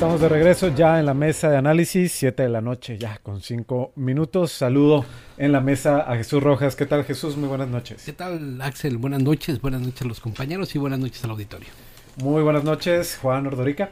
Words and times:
Estamos 0.00 0.22
de 0.22 0.30
regreso 0.30 0.74
ya 0.74 0.98
en 0.98 1.04
la 1.04 1.12
mesa 1.12 1.50
de 1.50 1.58
análisis, 1.58 2.12
7 2.12 2.44
de 2.44 2.48
la 2.48 2.62
noche, 2.62 2.96
ya 2.96 3.18
con 3.18 3.42
5 3.42 3.92
minutos. 3.96 4.50
Saludo 4.50 5.04
en 5.36 5.52
la 5.52 5.60
mesa 5.60 6.10
a 6.10 6.16
Jesús 6.16 6.42
Rojas. 6.42 6.74
¿Qué 6.74 6.86
tal 6.86 7.04
Jesús? 7.04 7.36
Muy 7.36 7.50
buenas 7.50 7.68
noches. 7.68 8.02
¿Qué 8.06 8.14
tal 8.14 8.62
Axel? 8.62 8.96
Buenas 8.96 9.22
noches, 9.22 9.60
buenas 9.60 9.82
noches 9.82 10.00
a 10.00 10.06
los 10.06 10.20
compañeros 10.20 10.74
y 10.74 10.78
buenas 10.78 11.00
noches 11.00 11.22
al 11.24 11.32
auditorio. 11.32 11.68
Muy 12.16 12.42
buenas 12.42 12.64
noches, 12.64 13.18
Juan 13.20 13.46
Ordorica. 13.46 13.90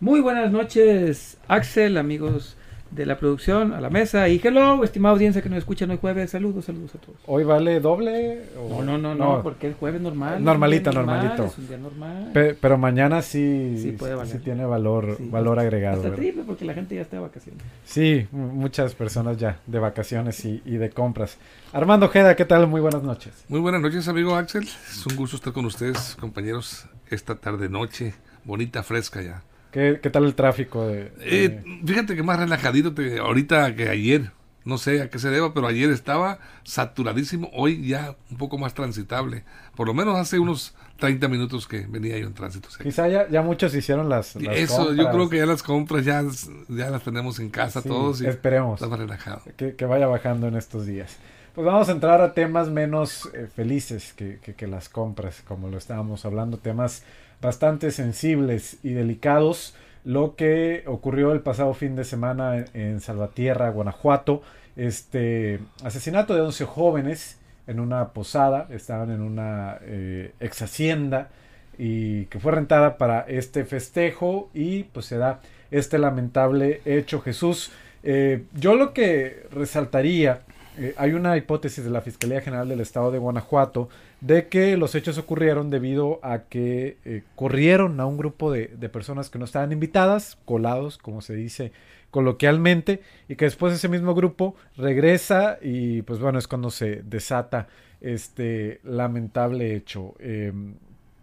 Muy 0.00 0.20
buenas 0.20 0.52
noches, 0.52 1.38
Axel, 1.48 1.96
amigos 1.96 2.58
de 2.90 3.06
la 3.06 3.18
producción 3.18 3.72
a 3.72 3.80
la 3.80 3.90
mesa. 3.90 4.28
Y 4.28 4.40
hello, 4.42 4.82
estimada 4.84 5.14
audiencia 5.14 5.42
que 5.42 5.48
nos 5.48 5.58
escucha 5.58 5.86
hoy 5.86 5.98
jueves. 5.98 6.30
Saludos, 6.30 6.64
saludos 6.64 6.94
a 6.94 6.98
todos. 6.98 7.18
¿Hoy 7.26 7.44
vale 7.44 7.80
doble? 7.80 8.42
O... 8.58 8.82
No, 8.82 8.98
no, 8.98 9.14
no, 9.14 9.14
no, 9.14 9.42
porque 9.42 9.68
es 9.68 9.76
jueves 9.76 10.00
normal. 10.00 10.42
Normalito, 10.42 10.92
normal, 10.92 11.26
normalito. 11.26 11.44
Es 11.52 11.58
un 11.58 11.68
día 11.68 11.78
normal. 11.78 12.30
Pe 12.32 12.54
pero 12.54 12.78
mañana 12.78 13.22
sí, 13.22 13.76
sí, 13.80 13.92
puede 13.92 14.14
valer. 14.14 14.32
sí 14.32 14.38
tiene 14.42 14.64
valor, 14.64 15.16
sí, 15.18 15.28
valor 15.30 15.58
agregado. 15.58 16.02
Está 16.02 16.14
triple 16.14 16.42
porque 16.44 16.64
la 16.64 16.74
gente 16.74 16.94
ya 16.94 17.02
está 17.02 17.16
de 17.16 17.22
vacaciones. 17.22 17.62
Sí, 17.84 18.26
muchas 18.32 18.94
personas 18.94 19.36
ya 19.36 19.60
de 19.66 19.78
vacaciones 19.78 20.44
y, 20.44 20.62
y 20.64 20.76
de 20.76 20.90
compras. 20.90 21.38
Armando 21.72 22.06
Ojeda, 22.06 22.34
¿qué 22.36 22.44
tal? 22.44 22.66
Muy 22.66 22.80
buenas 22.80 23.02
noches. 23.02 23.44
Muy 23.48 23.60
buenas 23.60 23.80
noches, 23.80 24.08
amigo 24.08 24.34
Axel. 24.34 24.64
Es 24.64 25.06
un 25.06 25.16
gusto 25.16 25.36
estar 25.36 25.52
con 25.52 25.66
ustedes, 25.66 26.16
compañeros, 26.18 26.86
esta 27.10 27.34
tarde-noche. 27.34 28.14
Bonita, 28.44 28.82
fresca 28.82 29.20
ya. 29.20 29.42
¿Qué, 29.70 30.00
¿Qué, 30.02 30.10
tal 30.10 30.24
el 30.24 30.34
tráfico? 30.34 30.86
De, 30.86 31.10
de... 31.10 31.10
Eh, 31.20 31.64
fíjate 31.84 32.16
que 32.16 32.22
más 32.22 32.38
relajadito 32.38 32.94
te, 32.94 33.18
ahorita 33.18 33.74
que 33.74 33.88
ayer. 33.88 34.32
No 34.64 34.76
sé 34.76 35.00
a 35.00 35.08
qué 35.08 35.18
se 35.18 35.30
deba, 35.30 35.54
pero 35.54 35.66
ayer 35.66 35.88
estaba 35.88 36.40
saturadísimo. 36.62 37.48
Hoy 37.54 37.86
ya 37.86 38.16
un 38.30 38.36
poco 38.36 38.58
más 38.58 38.74
transitable. 38.74 39.44
Por 39.74 39.86
lo 39.86 39.94
menos 39.94 40.18
hace 40.18 40.38
unos 40.38 40.74
30 40.98 41.26
minutos 41.28 41.66
que 41.66 41.86
venía 41.86 42.18
yo 42.18 42.26
en 42.26 42.34
tránsito. 42.34 42.68
Quizá 42.82 43.08
ya, 43.08 43.26
ya, 43.28 43.40
muchos 43.40 43.74
hicieron 43.74 44.10
las, 44.10 44.36
las 44.36 44.56
Eso, 44.56 44.76
compras. 44.76 44.96
yo 44.98 45.10
creo 45.10 45.28
que 45.30 45.36
ya 45.38 45.46
las 45.46 45.62
compras 45.62 46.04
ya, 46.04 46.22
ya 46.68 46.90
las 46.90 47.02
tenemos 47.02 47.38
en 47.38 47.48
casa 47.48 47.80
sí, 47.80 47.88
todos. 47.88 48.20
Y 48.20 48.26
esperemos. 48.26 48.74
Está 48.74 48.88
más 48.88 48.98
relajado. 48.98 49.40
Que, 49.56 49.74
que, 49.74 49.84
vaya 49.86 50.06
bajando 50.06 50.48
en 50.48 50.56
estos 50.56 50.84
días. 50.84 51.16
Pues 51.54 51.66
vamos 51.66 51.88
a 51.88 51.92
entrar 51.92 52.20
a 52.20 52.34
temas 52.34 52.68
menos 52.68 53.30
eh, 53.32 53.48
felices 53.54 54.12
que, 54.12 54.38
que, 54.42 54.54
que 54.54 54.66
las 54.66 54.90
compras, 54.90 55.42
como 55.46 55.68
lo 55.68 55.78
estábamos 55.78 56.26
hablando, 56.26 56.58
temas 56.58 57.04
bastante 57.40 57.90
sensibles 57.90 58.78
y 58.82 58.90
delicados 58.90 59.74
lo 60.04 60.36
que 60.36 60.84
ocurrió 60.86 61.32
el 61.32 61.40
pasado 61.40 61.74
fin 61.74 61.94
de 61.94 62.04
semana 62.04 62.64
en, 62.72 63.00
Salvatierra, 63.00 63.68
Guanajuato, 63.70 64.42
este 64.76 65.60
asesinato 65.84 66.34
de 66.34 66.40
11 66.40 66.64
jóvenes 66.64 67.38
en 67.66 67.80
una 67.80 68.08
posada, 68.08 68.66
estaban 68.70 69.10
en 69.10 69.20
una 69.20 69.78
eh, 69.82 70.32
ex 70.40 70.62
hacienda 70.62 71.28
y 71.76 72.24
que 72.26 72.40
fue 72.40 72.52
rentada 72.52 72.96
para 72.96 73.20
este 73.20 73.64
festejo 73.64 74.48
y 74.54 74.84
pues 74.84 75.06
se 75.06 75.18
da 75.18 75.40
este 75.70 75.98
lamentable 75.98 76.80
hecho 76.84 77.20
Jesús. 77.20 77.70
Eh, 78.02 78.44
yo 78.54 78.74
lo 78.74 78.94
que 78.94 79.46
resaltaría, 79.52 80.40
eh, 80.78 80.94
hay 80.96 81.12
una 81.12 81.36
hipótesis 81.36 81.84
de 81.84 81.90
la 81.90 82.00
Fiscalía 82.00 82.40
General 82.40 82.68
del 82.68 82.80
Estado 82.80 83.10
de 83.10 83.18
Guanajuato 83.18 83.88
de 84.20 84.48
que 84.48 84.76
los 84.76 84.94
hechos 84.94 85.18
ocurrieron 85.18 85.70
debido 85.70 86.18
a 86.22 86.40
que 86.44 86.96
eh, 87.04 87.22
corrieron 87.36 88.00
a 88.00 88.06
un 88.06 88.16
grupo 88.16 88.50
de, 88.50 88.68
de, 88.68 88.88
personas 88.88 89.30
que 89.30 89.38
no 89.38 89.44
estaban 89.44 89.70
invitadas, 89.72 90.38
colados, 90.44 90.98
como 90.98 91.20
se 91.20 91.34
dice 91.34 91.72
coloquialmente, 92.10 93.02
y 93.28 93.36
que 93.36 93.44
después 93.44 93.74
ese 93.74 93.88
mismo 93.88 94.14
grupo 94.14 94.56
regresa 94.76 95.58
y 95.60 96.02
pues 96.02 96.18
bueno, 96.18 96.38
es 96.38 96.48
cuando 96.48 96.70
se 96.70 97.02
desata 97.02 97.68
este 98.00 98.80
lamentable 98.84 99.74
hecho. 99.74 100.14
Eh, 100.18 100.52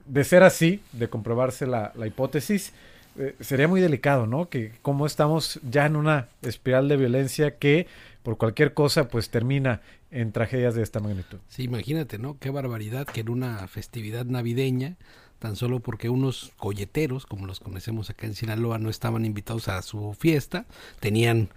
de 0.06 0.24
ser 0.24 0.44
así, 0.44 0.82
de 0.92 1.10
comprobarse 1.10 1.66
la, 1.66 1.92
la 1.96 2.06
hipótesis, 2.06 2.74
eh, 3.18 3.36
sería 3.40 3.68
muy 3.68 3.82
delicado, 3.82 4.28
¿no? 4.28 4.50
Que 4.50 4.74
como 4.82 5.06
estamos 5.06 5.60
ya 5.70 5.86
en 5.86 5.96
una 5.96 6.28
espiral 6.42 6.88
de 6.90 6.98
violencia 6.98 7.58
que 7.58 7.88
por 8.24 8.38
cualquier 8.38 8.74
cosa 8.74 9.08
pues 9.08 9.30
termina 9.30 9.82
en 10.12 10.32
tragedias 10.32 10.76
de 10.76 10.84
esta 10.84 11.00
magnitud. 11.00 11.40
Sí, 11.48 11.64
imagínate, 11.64 12.18
¿no? 12.18 12.38
Qué 12.40 12.50
barbaridad 12.50 13.06
que 13.06 13.22
en 13.22 13.30
una 13.30 13.68
festividad 13.68 14.26
navideña, 14.26 14.96
tan 15.40 15.56
solo 15.56 15.80
porque 15.80 16.10
unos 16.10 16.52
colleteros, 16.58 17.26
como 17.26 17.46
los 17.46 17.60
conocemos 17.60 18.10
acá 18.10 18.28
en 18.28 18.36
Sinaloa, 18.36 18.78
no 18.80 18.90
estaban 18.90 19.26
invitados 19.26 19.68
a 19.68 19.82
su 19.82 20.16
fiesta, 20.18 20.66
tenían 21.00 21.50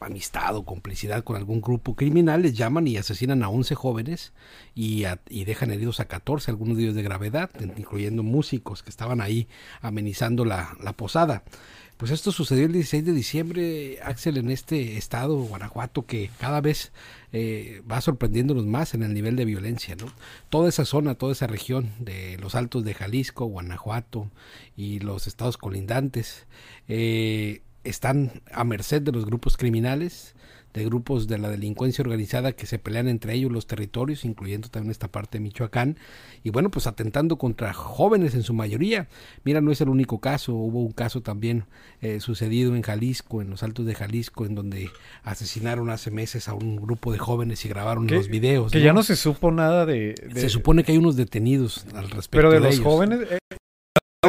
amistad 0.00 0.56
o 0.56 0.64
complicidad 0.64 1.22
con 1.22 1.36
algún 1.36 1.60
grupo 1.60 1.94
criminal, 1.94 2.42
les 2.42 2.54
llaman 2.54 2.88
y 2.88 2.96
asesinan 2.96 3.42
a 3.42 3.48
11 3.48 3.74
jóvenes 3.74 4.32
y, 4.74 5.04
a, 5.04 5.20
y 5.28 5.44
dejan 5.44 5.70
heridos 5.70 6.00
a 6.00 6.06
14, 6.06 6.50
algunos 6.50 6.76
de 6.76 6.84
ellos 6.84 6.94
de 6.94 7.02
gravedad, 7.02 7.50
incluyendo 7.76 8.22
músicos 8.22 8.82
que 8.82 8.90
estaban 8.90 9.20
ahí 9.20 9.48
amenizando 9.80 10.44
la, 10.44 10.76
la 10.82 10.92
posada. 10.92 11.44
Pues 11.96 12.10
esto 12.10 12.30
sucedió 12.30 12.66
el 12.66 12.72
16 12.72 13.06
de 13.06 13.12
diciembre, 13.12 13.98
Axel, 14.02 14.36
en 14.36 14.50
este 14.50 14.98
estado, 14.98 15.36
Guanajuato, 15.38 16.04
que 16.04 16.30
cada 16.38 16.60
vez 16.60 16.92
eh, 17.32 17.82
va 17.90 18.02
sorprendiéndonos 18.02 18.66
más 18.66 18.92
en 18.92 19.02
el 19.02 19.14
nivel 19.14 19.34
de 19.34 19.46
violencia, 19.46 19.96
¿no? 19.96 20.12
Toda 20.50 20.68
esa 20.68 20.84
zona, 20.84 21.14
toda 21.14 21.32
esa 21.32 21.46
región 21.46 21.92
de 21.98 22.36
los 22.36 22.54
altos 22.54 22.84
de 22.84 22.92
Jalisco, 22.92 23.46
Guanajuato 23.46 24.30
y 24.76 24.98
los 24.98 25.26
estados 25.26 25.56
colindantes 25.56 26.46
eh, 26.86 27.62
están 27.88 28.42
a 28.52 28.64
merced 28.64 29.02
de 29.02 29.12
los 29.12 29.24
grupos 29.24 29.56
criminales, 29.56 30.34
de 30.76 30.84
grupos 30.84 31.26
de 31.26 31.38
la 31.38 31.48
delincuencia 31.48 32.02
organizada 32.02 32.52
que 32.52 32.66
se 32.66 32.78
pelean 32.78 33.08
entre 33.08 33.32
ellos 33.32 33.50
los 33.50 33.66
territorios, 33.66 34.26
incluyendo 34.26 34.68
también 34.68 34.90
esta 34.90 35.08
parte 35.08 35.38
de 35.38 35.44
Michoacán, 35.44 35.96
y 36.44 36.50
bueno, 36.50 36.70
pues 36.70 36.86
atentando 36.86 37.38
contra 37.38 37.72
jóvenes 37.72 38.34
en 38.34 38.42
su 38.42 38.52
mayoría. 38.52 39.08
Mira, 39.42 39.62
no 39.62 39.72
es 39.72 39.80
el 39.80 39.88
único 39.88 40.20
caso, 40.20 40.52
hubo 40.52 40.80
un 40.80 40.92
caso 40.92 41.22
también 41.22 41.64
eh, 42.02 42.20
sucedido 42.20 42.76
en 42.76 42.82
Jalisco, 42.82 43.40
en 43.40 43.48
los 43.48 43.62
altos 43.62 43.86
de 43.86 43.94
Jalisco, 43.94 44.44
en 44.44 44.54
donde 44.54 44.90
asesinaron 45.22 45.88
hace 45.88 46.10
meses 46.10 46.46
a 46.46 46.54
un 46.54 46.76
grupo 46.76 47.10
de 47.10 47.18
jóvenes 47.18 47.64
y 47.64 47.70
grabaron 47.70 48.06
los 48.06 48.28
videos. 48.28 48.70
Que 48.70 48.80
¿no? 48.80 48.84
ya 48.84 48.92
no 48.92 49.02
se 49.02 49.16
supo 49.16 49.50
nada 49.50 49.86
de, 49.86 50.14
de, 50.14 50.40
Se 50.40 50.50
supone 50.50 50.84
que 50.84 50.92
hay 50.92 50.98
unos 50.98 51.16
detenidos 51.16 51.86
al 51.94 52.10
respecto. 52.10 52.30
Pero 52.32 52.50
de, 52.50 52.56
de 52.56 52.66
los 52.66 52.74
ellos. 52.74 52.84
jóvenes... 52.84 53.20
Eh, 53.30 53.38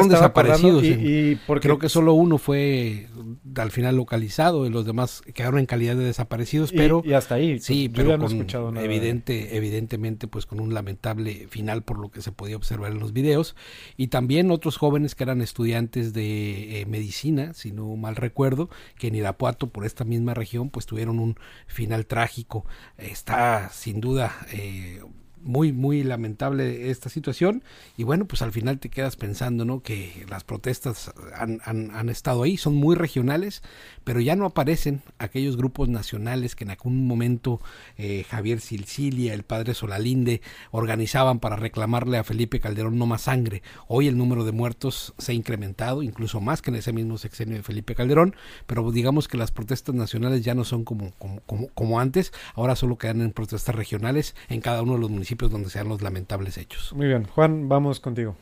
Desaparecidos. 0.06 0.84
Y, 0.84 1.38
porque 1.46 1.66
Creo 1.66 1.78
que 1.78 1.88
solo 1.88 2.12
uno 2.12 2.38
fue 2.38 3.08
al 3.56 3.70
final 3.70 3.96
localizado 3.96 4.66
y 4.66 4.70
los 4.70 4.86
demás 4.86 5.22
quedaron 5.34 5.58
en 5.58 5.66
calidad 5.66 5.96
de 5.96 6.04
desaparecidos, 6.04 6.72
pero 6.72 7.02
y 7.04 7.14
hasta 7.14 7.36
ahí. 7.36 7.58
sí, 7.58 7.88
Yo 7.88 7.92
pero 7.94 8.18
no 8.18 8.24
con 8.24 8.32
escuchado 8.36 8.70
nada. 8.70 8.84
evidente, 8.84 9.56
evidentemente 9.56 10.28
pues 10.28 10.46
con 10.46 10.60
un 10.60 10.74
lamentable 10.74 11.46
final 11.48 11.82
por 11.82 11.98
lo 11.98 12.10
que 12.10 12.22
se 12.22 12.30
podía 12.32 12.56
observar 12.56 12.92
en 12.92 13.00
los 13.00 13.12
videos 13.12 13.56
y 13.96 14.08
también 14.08 14.50
otros 14.50 14.76
jóvenes 14.76 15.14
que 15.14 15.24
eran 15.24 15.40
estudiantes 15.40 16.12
de 16.12 16.80
eh, 16.80 16.86
medicina, 16.86 17.54
si 17.54 17.72
no 17.72 17.96
mal 17.96 18.16
recuerdo, 18.16 18.68
que 18.96 19.08
en 19.08 19.14
Irapuato 19.16 19.68
por 19.70 19.84
esta 19.86 20.04
misma 20.04 20.34
región 20.34 20.70
pues 20.70 20.86
tuvieron 20.86 21.18
un 21.18 21.36
final 21.66 22.06
trágico. 22.06 22.64
Está 22.96 23.70
sin 23.70 24.00
duda 24.00 24.36
eh, 24.52 25.00
muy, 25.42 25.72
muy 25.72 26.02
lamentable 26.02 26.90
esta 26.90 27.08
situación. 27.08 27.62
Y 27.96 28.04
bueno, 28.04 28.26
pues 28.26 28.42
al 28.42 28.52
final 28.52 28.78
te 28.78 28.88
quedas 28.88 29.16
pensando, 29.16 29.64
¿no? 29.64 29.80
Que 29.80 30.26
las 30.28 30.44
protestas 30.44 31.12
han, 31.34 31.60
han, 31.64 32.08
estado 32.08 32.42
ahí, 32.42 32.56
son 32.56 32.74
muy 32.74 32.96
regionales, 32.96 33.62
pero 34.04 34.20
ya 34.20 34.36
no 34.36 34.46
aparecen 34.46 35.02
aquellos 35.18 35.56
grupos 35.56 35.88
nacionales 35.88 36.56
que 36.56 36.64
en 36.64 36.70
algún 36.70 37.06
momento 37.06 37.60
eh, 37.96 38.24
Javier 38.28 38.60
Silcilia, 38.60 39.34
el 39.34 39.42
padre 39.44 39.74
Solalinde, 39.74 40.40
organizaban 40.70 41.38
para 41.38 41.56
reclamarle 41.56 42.18
a 42.18 42.24
Felipe 42.24 42.60
Calderón 42.60 42.98
no 42.98 43.06
más 43.06 43.22
sangre. 43.22 43.62
Hoy 43.86 44.08
el 44.08 44.16
número 44.16 44.44
de 44.44 44.52
muertos 44.52 45.14
se 45.18 45.32
ha 45.32 45.34
incrementado, 45.34 46.02
incluso 46.02 46.40
más 46.40 46.62
que 46.62 46.70
en 46.70 46.76
ese 46.76 46.92
mismo 46.92 47.18
sexenio 47.18 47.56
de 47.56 47.62
Felipe 47.62 47.94
Calderón, 47.94 48.34
pero 48.66 48.90
digamos 48.90 49.28
que 49.28 49.36
las 49.36 49.52
protestas 49.52 49.94
nacionales 49.94 50.42
ya 50.42 50.54
no 50.54 50.64
son 50.64 50.84
como, 50.84 51.12
como, 51.18 51.40
como, 51.40 51.68
como 51.68 52.00
antes, 52.00 52.32
ahora 52.54 52.76
solo 52.76 52.98
quedan 52.98 53.20
en 53.20 53.32
protestas 53.32 53.74
regionales 53.74 54.34
en 54.48 54.60
cada 54.60 54.82
uno 54.82 54.94
de 54.94 55.00
los 55.00 55.10
municipios 55.10 55.27
donde 55.36 55.70
sean 55.70 55.88
los 55.88 56.02
lamentables 56.02 56.56
hechos. 56.58 56.92
Muy 56.94 57.06
bien, 57.06 57.24
Juan, 57.24 57.68
vamos 57.68 58.00
contigo. 58.00 58.36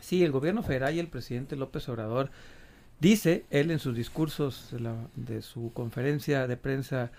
Sí, 0.00 0.22
el 0.22 0.32
gobierno 0.32 0.62
federal 0.62 0.94
y 0.94 0.98
el 0.98 1.08
presidente 1.08 1.56
López 1.56 1.88
Obrador 1.88 2.30
dice, 3.00 3.44
él 3.50 3.70
en 3.70 3.78
sus 3.78 3.96
discursos 3.96 4.68
de, 4.70 4.80
la, 4.80 4.94
de 5.16 5.42
su 5.42 5.72
conferencia 5.72 6.46
de 6.46 6.56
prensa 6.56 7.10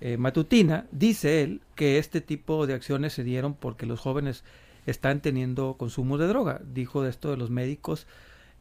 eh, 0.00 0.16
matutina, 0.16 0.86
dice 0.90 1.42
él 1.42 1.60
que 1.74 1.98
este 1.98 2.20
tipo 2.20 2.66
de 2.66 2.74
acciones 2.74 3.12
se 3.12 3.24
dieron 3.24 3.54
porque 3.54 3.86
los 3.86 4.00
jóvenes 4.00 4.42
están 4.86 5.20
teniendo 5.20 5.74
consumo 5.74 6.18
de 6.18 6.26
droga. 6.26 6.60
Dijo 6.64 7.02
de 7.02 7.10
esto 7.10 7.30
de 7.30 7.36
los 7.36 7.50
médicos 7.50 8.06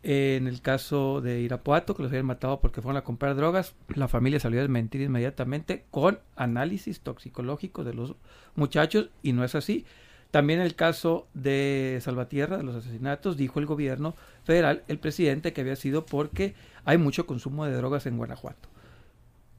en 0.04 0.48
el 0.48 0.62
caso 0.62 1.22
de 1.22 1.42
Irapuato, 1.42 1.96
que 1.96 2.04
los 2.04 2.12
habían 2.12 2.26
matado 2.26 2.60
porque 2.60 2.82
fueron 2.82 2.98
a 2.98 3.04
comprar 3.04 3.36
drogas, 3.36 3.76
la 3.90 4.08
familia 4.08 4.40
salió 4.40 4.60
a 4.60 4.64
desmentir 4.64 5.02
inmediatamente 5.02 5.86
con 5.92 6.20
análisis 6.36 7.02
toxicológico 7.02 7.84
de 7.84 7.94
los 7.94 8.16
muchachos 8.56 9.10
y 9.22 9.34
no 9.34 9.44
es 9.44 9.54
así. 9.54 9.86
También 10.32 10.60
en 10.62 10.66
el 10.66 10.76
caso 10.76 11.28
de 11.34 12.00
Salvatierra, 12.02 12.58
de 12.58 12.64
los 12.64 12.76
asesinatos, 12.76 13.38
dijo 13.38 13.60
el 13.60 13.66
gobierno 13.66 14.16
federal, 14.44 14.84
el 14.88 14.98
presidente, 14.98 15.54
que 15.54 15.62
había 15.62 15.76
sido 15.76 16.06
porque 16.06 16.56
hay 16.86 16.98
mucho 16.98 17.28
consumo 17.28 17.66
de 17.66 17.76
drogas 17.76 18.06
en 18.06 18.18
Guanajuato. 18.18 18.70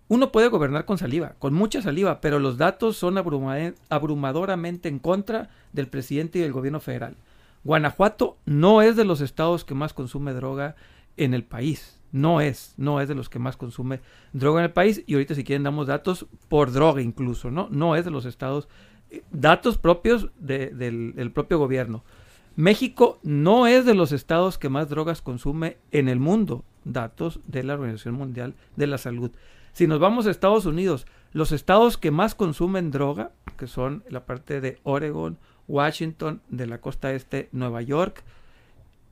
Uno 0.09 0.33
puede 0.33 0.49
gobernar 0.49 0.87
con 0.87 0.99
saliva, 0.99 1.35
con 1.39 1.55
mucha 1.55 1.83
saliva, 1.83 2.21
pero 2.21 2.39
los 2.39 2.59
datos 2.59 2.97
son 2.97 3.17
abrumadoramente 3.19 4.89
en 4.89 4.99
contra 4.99 5.51
del 5.73 5.89
presidente 5.89 6.39
y 6.39 6.43
del 6.43 6.53
gobierno 6.53 6.81
federal. 6.81 7.17
Guanajuato 7.65 8.39
no 8.45 8.83
es 8.83 8.97
de 8.97 9.05
los 9.05 9.21
estados 9.21 9.65
que 9.65 9.75
más 9.75 9.93
consume 9.93 10.33
droga 10.33 10.77
en 11.17 11.35
el 11.35 11.45
país. 11.45 12.01
No 12.11 12.41
es, 12.41 12.75
no 12.77 13.01
es 13.01 13.09
de 13.09 13.15
los 13.15 13.29
que 13.29 13.39
más 13.39 13.57
consume 13.57 14.01
droga 14.33 14.61
en 14.61 14.67
el 14.67 14.73
país. 14.73 15.03
Y 15.07 15.15
ahorita 15.15 15.35
si 15.35 15.45
quieren 15.45 15.63
damos 15.63 15.87
datos 15.87 16.27
por 16.49 16.73
droga 16.73 17.01
incluso, 17.01 17.51
¿no? 17.51 17.69
No 17.71 17.97
es 17.97 18.05
de 18.05 18.11
los 18.11 18.27
estados, 18.27 18.69
eh, 19.11 19.23
datos 19.31 19.79
propios 19.79 20.31
del, 20.39 21.15
del 21.15 21.33
propio 21.33 21.59
gobierno. 21.59 22.05
México 22.55 23.19
no 23.23 23.67
es 23.67 23.87
de 23.87 23.95
los 23.95 24.13
estados 24.13 24.59
que 24.59 24.69
más 24.69 24.91
drogas 24.91 25.23
consume 25.23 25.79
en 25.91 26.09
el 26.09 26.21
mundo. 26.21 26.65
Datos 26.85 27.41
de 27.47 27.63
la 27.63 27.75
Organización 27.75 28.15
Mundial 28.15 28.55
de 28.77 28.87
la 28.89 28.99
Salud. 28.99 29.31
Si 29.73 29.87
nos 29.87 30.01
vamos 30.01 30.27
a 30.27 30.31
Estados 30.31 30.67
Unidos, 30.67 31.07
los 31.33 31.53
estados 31.53 31.97
que 31.97 32.11
más 32.11 32.35
consumen 32.35 32.91
droga, 32.91 33.33
que 33.57 33.67
son 33.67 34.05
la 34.09 34.25
parte 34.27 34.61
de 34.61 34.79
Oregon, 34.83 35.39
Washington, 35.69 36.41
de 36.49 36.67
la 36.67 36.81
costa 36.81 37.13
este, 37.13 37.49
Nueva 37.53 37.83
York. 37.83 38.23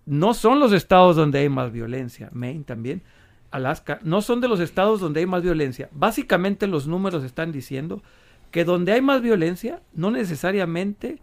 No 0.07 0.35
son 0.35 0.61
los 0.61 0.73
estados 0.73 1.17
donde 1.17 1.39
hay 1.39 1.49
más 1.49 1.73
violencia, 1.73 2.31
Maine 2.33 2.65
también, 2.65 3.03
Alaska, 3.51 3.99
no 4.03 4.23
son 4.23 4.41
de 4.41 4.49
los 4.49 4.61
estados 4.61 5.01
donde 5.01 5.21
hay 5.21 5.27
más 5.27 5.43
violencia. 5.43 5.89
Básicamente 5.93 6.67
los 6.67 6.87
números 6.87 7.25
están 7.25 7.53
diciendo 7.53 8.03
que 8.51 8.65
donde 8.65 8.93
hay 8.93 9.01
más 9.01 9.23
violencia 9.23 9.83
no 9.93 10.11
necesariamente 10.11 11.19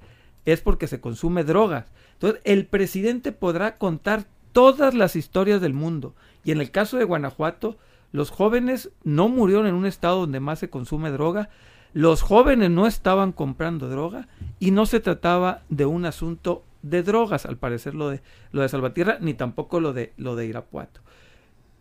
es 0.45 0.61
porque 0.61 0.87
se 0.87 0.99
consume 0.99 1.43
drogas. 1.43 1.85
Entonces, 2.13 2.41
el 2.45 2.65
presidente 2.65 3.31
podrá 3.31 3.77
contar 3.77 4.25
todas 4.51 4.93
las 4.93 5.15
historias 5.15 5.61
del 5.61 5.73
mundo. 5.73 6.15
Y 6.43 6.51
en 6.51 6.61
el 6.61 6.71
caso 6.71 6.97
de 6.97 7.03
Guanajuato, 7.03 7.77
los 8.11 8.29
jóvenes 8.29 8.91
no 9.03 9.29
murieron 9.29 9.67
en 9.67 9.75
un 9.75 9.85
estado 9.85 10.21
donde 10.21 10.39
más 10.39 10.59
se 10.59 10.69
consume 10.69 11.11
droga, 11.11 11.49
los 11.93 12.21
jóvenes 12.21 12.69
no 12.69 12.87
estaban 12.87 13.31
comprando 13.31 13.89
droga 13.89 14.27
y 14.59 14.71
no 14.71 14.85
se 14.85 14.99
trataba 14.99 15.63
de 15.69 15.85
un 15.85 16.05
asunto 16.05 16.63
de 16.81 17.03
drogas, 17.03 17.45
al 17.45 17.57
parecer 17.57 17.95
lo 17.95 18.09
de, 18.09 18.21
lo 18.51 18.61
de 18.61 18.69
Salvatierra, 18.69 19.17
ni 19.19 19.33
tampoco 19.33 19.79
lo 19.79 19.93
de, 19.93 20.13
lo 20.17 20.35
de 20.35 20.45
Irapuato. 20.45 21.01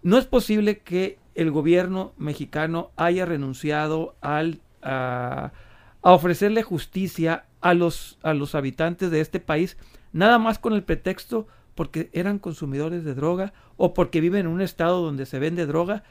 No 0.03 0.19
es 0.19 0.27
posible 0.27 0.79
que 0.79 1.19
el 1.35 1.51
gobierno 1.51 2.13
mexicano 2.17 2.91
haya 2.97 3.27
renunciado 3.27 4.17
al, 4.21 4.61
a, 4.83 5.53
a 6.03 6.13
ofrecerle 6.13 6.63
justicia 6.63 7.45
a 7.61 7.75
los, 7.75 8.19
a 8.23 8.33
los 8.33 8.55
habitantes 8.55 9.11
de 9.11 9.21
este 9.21 9.41
país, 9.41 9.77
nada 10.13 10.39
más 10.39 10.59
con 10.59 10.73
el 10.73 10.83
pretexto 10.83 11.47
porque 11.77 12.11
eran 12.13 12.41
consumidores 12.41 13.05
de 13.05 13.15
droga 13.15 13.53
o 13.77 13.95
porque 13.95 14.21
viven 14.21 14.41
en 14.41 14.47
un 14.49 14.61
estado 14.61 15.01
donde 15.03 15.27
se 15.27 15.39
vende 15.39 15.67
droga, 15.67 16.03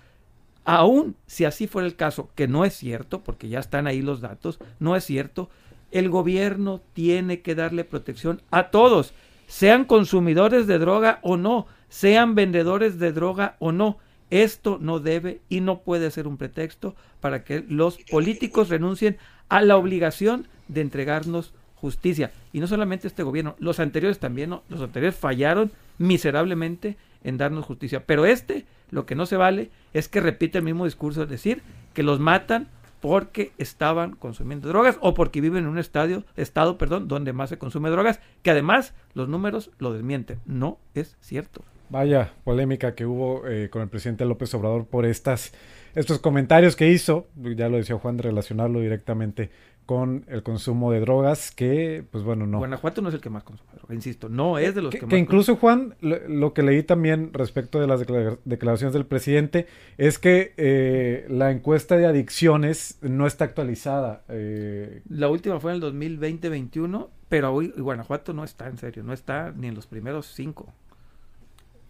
Aún 0.66 1.16
si 1.28 1.46
así 1.46 1.68
fuera 1.68 1.88
el 1.88 1.96
caso, 1.96 2.30
que 2.34 2.48
no 2.48 2.66
es 2.66 2.74
cierto, 2.74 3.24
porque 3.24 3.48
ya 3.50 3.60
están 3.60 3.86
ahí 3.86 4.02
los 4.02 4.20
datos, 4.20 4.60
no 4.80 4.96
es 4.96 5.04
cierto, 5.04 5.48
el 5.92 6.10
gobierno 6.10 6.82
tiene 6.94 7.42
que 7.42 7.54
darle 7.54 7.84
protección 7.84 8.42
a 8.50 8.72
todos, 8.72 9.14
sean 9.48 9.86
consumidores 9.86 10.66
de 10.66 10.80
droga 10.80 11.20
o 11.22 11.38
no, 11.38 11.68
sean 11.88 12.34
vendedores 12.34 12.98
de 12.98 13.14
droga 13.14 13.56
o 13.60 13.72
no. 13.72 14.00
Esto 14.32 14.80
no 14.82 15.00
debe 15.00 15.40
y 15.50 15.62
no 15.62 15.82
puede 15.82 16.10
ser 16.10 16.28
un 16.28 16.38
pretexto 16.38 16.96
para 17.22 17.44
que 17.44 17.64
los 17.70 18.00
políticos 18.10 18.70
renuncien 18.70 19.18
a 19.50 19.62
la 19.62 19.78
obligación 19.78 20.48
de 20.68 20.82
entregarnos 20.82 21.54
justicia. 21.86 22.32
Y 22.52 22.60
no 22.60 22.66
solamente 22.66 23.08
este 23.08 23.22
gobierno, 23.22 23.56
los 23.60 23.80
anteriores 23.80 24.18
también, 24.18 24.50
los 24.50 24.82
anteriores 24.82 25.16
fallaron 25.16 25.72
miserablemente 26.00 26.98
en 27.24 27.38
darnos 27.38 27.64
justicia. 27.64 28.04
Pero 28.08 28.26
este, 28.26 28.66
lo 28.90 29.06
que 29.06 29.14
no 29.14 29.28
se 29.28 29.38
vale 29.38 29.70
es 29.94 30.10
que 30.10 30.20
repite 30.20 30.58
el 30.58 30.64
mismo 30.64 30.86
discurso, 30.86 31.22
es 31.24 31.30
decir, 31.30 31.62
que 31.94 32.02
los 32.02 32.20
matan 32.20 32.70
porque 33.02 33.52
estaban 33.60 34.16
consumiendo 34.16 34.68
drogas 34.68 34.98
o 35.00 35.14
porque 35.14 35.40
viven 35.40 35.66
en 35.66 35.70
un 35.70 35.78
estadio, 35.78 36.24
estado 36.38 36.80
perdón, 36.80 37.08
donde 37.08 37.34
más 37.34 37.50
se 37.50 37.60
consume 37.60 37.92
drogas, 37.92 38.20
que 38.42 38.50
además 38.50 38.96
los 39.14 39.30
números 39.30 39.70
lo 39.78 39.94
desmienten. 39.94 40.40
No 40.48 40.80
es 40.96 41.16
cierto. 41.22 41.64
Vaya 41.90 42.34
polémica 42.44 42.96
que 42.96 43.06
hubo 43.06 43.48
eh, 43.48 43.70
con 43.70 43.84
el 43.84 43.90
presidente 43.90 44.26
López 44.26 44.52
Obrador 44.56 44.88
por 44.88 45.06
estas, 45.06 45.54
estos 45.96 46.20
comentarios 46.20 46.76
que 46.76 46.90
hizo, 46.90 47.28
ya 47.36 47.70
lo 47.70 47.78
decía 47.78 47.98
Juan, 47.98 48.18
de 48.18 48.24
relacionarlo 48.24 48.82
directamente 48.82 49.50
con 49.86 50.26
el 50.28 50.42
consumo 50.42 50.92
de 50.92 51.00
drogas, 51.00 51.52
que, 51.52 52.04
pues 52.12 52.24
bueno, 52.24 52.48
no. 52.48 52.58
Guanajuato 52.58 53.02
no 53.02 53.10
es 53.10 53.16
el 53.16 53.22
que 53.22 53.30
más 53.30 53.44
consume 53.44 53.70
droga, 53.76 53.94
insisto, 53.94 54.30
no 54.30 54.58
es 54.58 54.74
de 54.74 54.82
los 54.82 54.92
que, 54.92 55.00
que 55.00 55.06
más. 55.06 55.12
Que 55.12 55.20
incluso, 55.20 55.56
Juan, 55.58 55.96
lo, 56.02 56.54
que 56.54 56.64
leí 56.64 56.82
también 56.82 57.32
respecto 57.34 57.80
de 57.80 57.88
las 57.88 58.00
declaraciones 58.46 58.94
del 58.94 59.06
presidente 59.06 59.68
es 59.98 60.18
que 60.18 60.54
eh, 60.58 61.26
la 61.30 61.52
encuesta 61.52 61.98
de 61.98 62.08
adicciones 62.08 62.98
no 63.02 63.28
está 63.28 63.46
actualizada. 63.46 64.24
Eh. 64.28 65.04
La 65.08 65.30
última 65.30 65.60
fue 65.60 65.76
en 65.76 65.84
el 65.84 65.94
2020-21, 65.94 67.10
pero 67.30 67.54
hoy 67.54 67.72
Guanajuato 67.78 68.34
no 68.34 68.44
está, 68.44 68.68
en 68.68 68.78
serio, 68.78 69.04
no 69.04 69.14
está 69.14 69.54
ni 69.56 69.68
en 69.68 69.76
los 69.76 69.86
primeros 69.86 70.26
cinco 70.26 70.74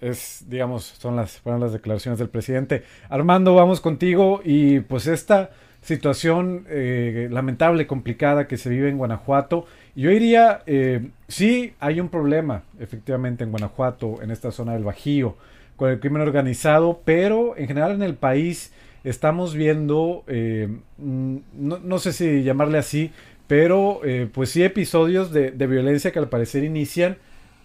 es, 0.01 0.45
digamos, 0.47 0.83
son 0.83 1.15
las, 1.15 1.39
fueron 1.39 1.61
las 1.61 1.73
declaraciones 1.73 2.19
del 2.19 2.29
presidente. 2.29 2.83
Armando, 3.09 3.55
vamos 3.55 3.81
contigo 3.81 4.41
y 4.43 4.79
pues 4.81 5.07
esta 5.07 5.51
situación 5.81 6.65
eh, 6.69 7.27
lamentable, 7.31 7.85
complicada 7.87 8.47
que 8.47 8.57
se 8.57 8.69
vive 8.69 8.89
en 8.89 8.97
Guanajuato. 8.97 9.65
Yo 9.95 10.09
diría, 10.09 10.63
eh, 10.65 11.09
sí 11.27 11.73
hay 11.79 11.99
un 11.99 12.09
problema 12.09 12.63
efectivamente 12.79 13.43
en 13.43 13.51
Guanajuato, 13.51 14.21
en 14.21 14.31
esta 14.31 14.51
zona 14.51 14.73
del 14.73 14.83
Bajío, 14.83 15.35
con 15.75 15.91
el 15.91 15.99
crimen 15.99 16.21
organizado, 16.21 17.01
pero 17.05 17.55
en 17.55 17.67
general 17.67 17.91
en 17.93 18.03
el 18.03 18.15
país 18.15 18.73
estamos 19.05 19.53
viendo, 19.53 20.23
eh, 20.27 20.67
mm, 20.97 21.37
no, 21.53 21.79
no, 21.79 21.99
sé 21.99 22.11
si 22.11 22.43
llamarle 22.43 22.79
así, 22.79 23.11
pero 23.47 24.01
eh, 24.03 24.27
pues 24.31 24.49
sí 24.49 24.63
episodios 24.63 25.31
de, 25.31 25.51
de, 25.51 25.67
violencia 25.67 26.11
que 26.11 26.19
al 26.19 26.29
parecer 26.29 26.63
inician 26.63 27.17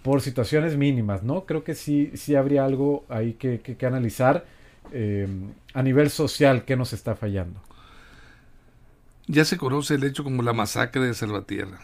por 0.02 0.21
situaciones 0.21 0.76
mínimas, 0.76 1.23
¿no? 1.23 1.45
Creo 1.45 1.64
que 1.64 1.75
sí, 1.75 2.11
sí 2.14 2.35
habría 2.35 2.64
algo 2.64 3.04
ahí 3.09 3.35
que, 3.35 3.61
que, 3.61 3.87
analizar 3.87 4.45
eh, 4.92 5.28
a 5.75 5.83
nivel 5.83 6.11
social 6.11 6.64
que 6.64 6.76
nos 6.76 6.92
está 6.92 7.14
fallando 7.14 7.61
ya 9.30 9.45
se 9.45 9.59
conoce 9.59 9.95
el 9.95 10.02
hecho 10.02 10.25
como 10.25 10.42
la 10.42 10.52
masacre 10.52 11.02
de 11.02 11.14
Salvatierra. 11.14 11.78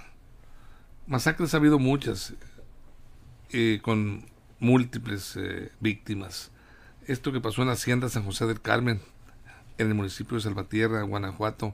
Masacres 1.06 1.54
ha 1.54 1.58
habido 1.58 1.78
muchas, 1.78 2.34
eh, 3.52 3.78
con 3.82 4.26
múltiples 4.58 5.36
eh, 5.36 5.70
víctimas. 5.78 6.50
Esto 7.06 7.30
que 7.30 7.40
pasó 7.40 7.62
en 7.62 7.68
la 7.68 7.74
Hacienda 7.74 8.08
San 8.08 8.24
José 8.24 8.46
del 8.46 8.60
Carmen, 8.60 9.00
en 9.78 9.86
el 9.86 9.94
municipio 9.94 10.36
de 10.36 10.42
Salvatierra, 10.42 11.02
Guanajuato, 11.02 11.72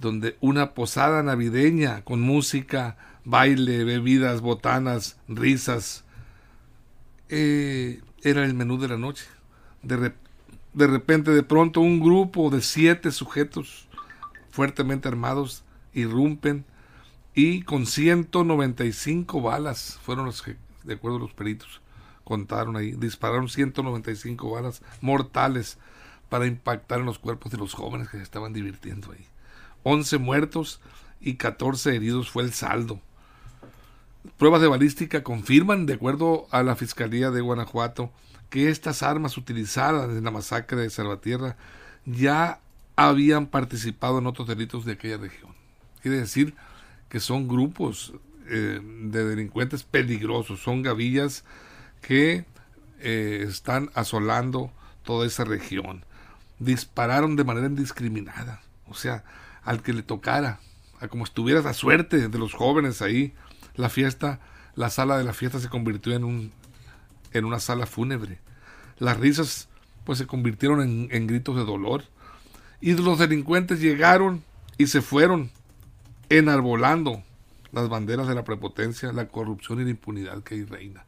donde 0.00 0.36
una 0.40 0.74
posada 0.74 1.22
navideña 1.22 2.02
con 2.02 2.20
música, 2.20 2.96
baile, 3.24 3.84
bebidas, 3.84 4.40
botanas, 4.40 5.18
risas, 5.28 6.04
eh, 7.28 8.00
era 8.22 8.44
el 8.44 8.54
menú 8.54 8.78
de 8.78 8.88
la 8.88 8.96
noche. 8.96 9.26
De, 9.82 10.12
de 10.72 10.86
repente, 10.86 11.32
de 11.32 11.42
pronto, 11.42 11.80
un 11.80 12.00
grupo 12.00 12.50
de 12.50 12.62
siete 12.62 13.10
sujetos 13.10 13.88
fuertemente 14.50 15.08
armados 15.08 15.64
irrumpen 15.92 16.64
y 17.34 17.62
con 17.62 17.86
195 17.86 19.40
balas 19.40 19.98
fueron 20.02 20.26
los 20.26 20.42
que, 20.42 20.56
de 20.84 20.94
acuerdo 20.94 21.18
a 21.18 21.20
los 21.20 21.32
peritos, 21.32 21.80
contaron 22.24 22.76
ahí, 22.76 22.92
dispararon 22.92 23.48
195 23.48 24.50
balas 24.50 24.82
mortales 25.00 25.78
para 26.28 26.46
impactar 26.46 27.00
en 27.00 27.06
los 27.06 27.18
cuerpos 27.18 27.52
de 27.52 27.58
los 27.58 27.74
jóvenes 27.74 28.08
que 28.08 28.18
se 28.18 28.22
estaban 28.22 28.52
divirtiendo 28.52 29.12
ahí. 29.12 29.24
11 29.82 30.18
muertos 30.18 30.80
y 31.20 31.34
14 31.34 31.94
heridos 31.94 32.30
fue 32.30 32.42
el 32.42 32.52
saldo. 32.52 33.00
Pruebas 34.36 34.60
de 34.60 34.68
balística 34.68 35.22
confirman, 35.22 35.86
de 35.86 35.94
acuerdo 35.94 36.46
a 36.50 36.62
la 36.62 36.76
Fiscalía 36.76 37.30
de 37.30 37.40
Guanajuato, 37.40 38.12
que 38.50 38.70
estas 38.70 39.02
armas 39.02 39.36
utilizadas 39.36 40.10
en 40.10 40.24
la 40.24 40.30
masacre 40.30 40.78
de 40.78 40.90
Salvatierra 40.90 41.56
ya 42.04 42.60
habían 42.96 43.46
participado 43.46 44.18
en 44.18 44.26
otros 44.26 44.48
delitos 44.48 44.84
de 44.84 44.92
aquella 44.92 45.18
región. 45.18 45.52
Quiere 46.02 46.18
decir 46.18 46.54
que 47.08 47.20
son 47.20 47.48
grupos 47.48 48.12
eh, 48.48 48.80
de 48.82 49.24
delincuentes 49.24 49.82
peligrosos, 49.82 50.60
son 50.60 50.82
gavillas 50.82 51.44
que 52.00 52.44
eh, 53.00 53.44
están 53.48 53.90
asolando 53.94 54.72
toda 55.04 55.26
esa 55.26 55.44
región. 55.44 56.04
Dispararon 56.58 57.36
de 57.36 57.44
manera 57.44 57.66
indiscriminada. 57.66 58.62
O 58.88 58.94
sea, 58.94 59.24
al 59.68 59.82
que 59.82 59.92
le 59.92 60.02
tocara, 60.02 60.60
a 60.98 61.08
como 61.08 61.24
estuviera 61.24 61.60
la 61.60 61.74
suerte 61.74 62.28
de 62.28 62.38
los 62.38 62.54
jóvenes 62.54 63.02
ahí. 63.02 63.34
La 63.74 63.90
fiesta, 63.90 64.40
la 64.74 64.88
sala 64.88 65.18
de 65.18 65.24
la 65.24 65.34
fiesta 65.34 65.60
se 65.60 65.68
convirtió 65.68 66.14
en, 66.14 66.24
un, 66.24 66.52
en 67.34 67.44
una 67.44 67.60
sala 67.60 67.84
fúnebre. 67.84 68.38
Las 68.98 69.18
risas 69.18 69.68
pues 70.06 70.16
se 70.16 70.26
convirtieron 70.26 70.80
en, 71.10 71.26
gritos 71.26 71.54
de 71.54 71.66
dolor. 71.66 72.04
Y 72.80 72.94
los 72.94 73.18
delincuentes 73.18 73.78
llegaron 73.78 74.42
y 74.78 74.86
se 74.86 75.02
fueron 75.02 75.50
enarbolando 76.30 77.22
las 77.70 77.90
banderas 77.90 78.26
de 78.26 78.34
la 78.34 78.44
prepotencia, 78.44 79.12
la 79.12 79.28
corrupción 79.28 79.82
y 79.82 79.84
la 79.84 79.90
impunidad 79.90 80.42
que 80.42 80.54
hay 80.54 80.64
reina. 80.64 81.04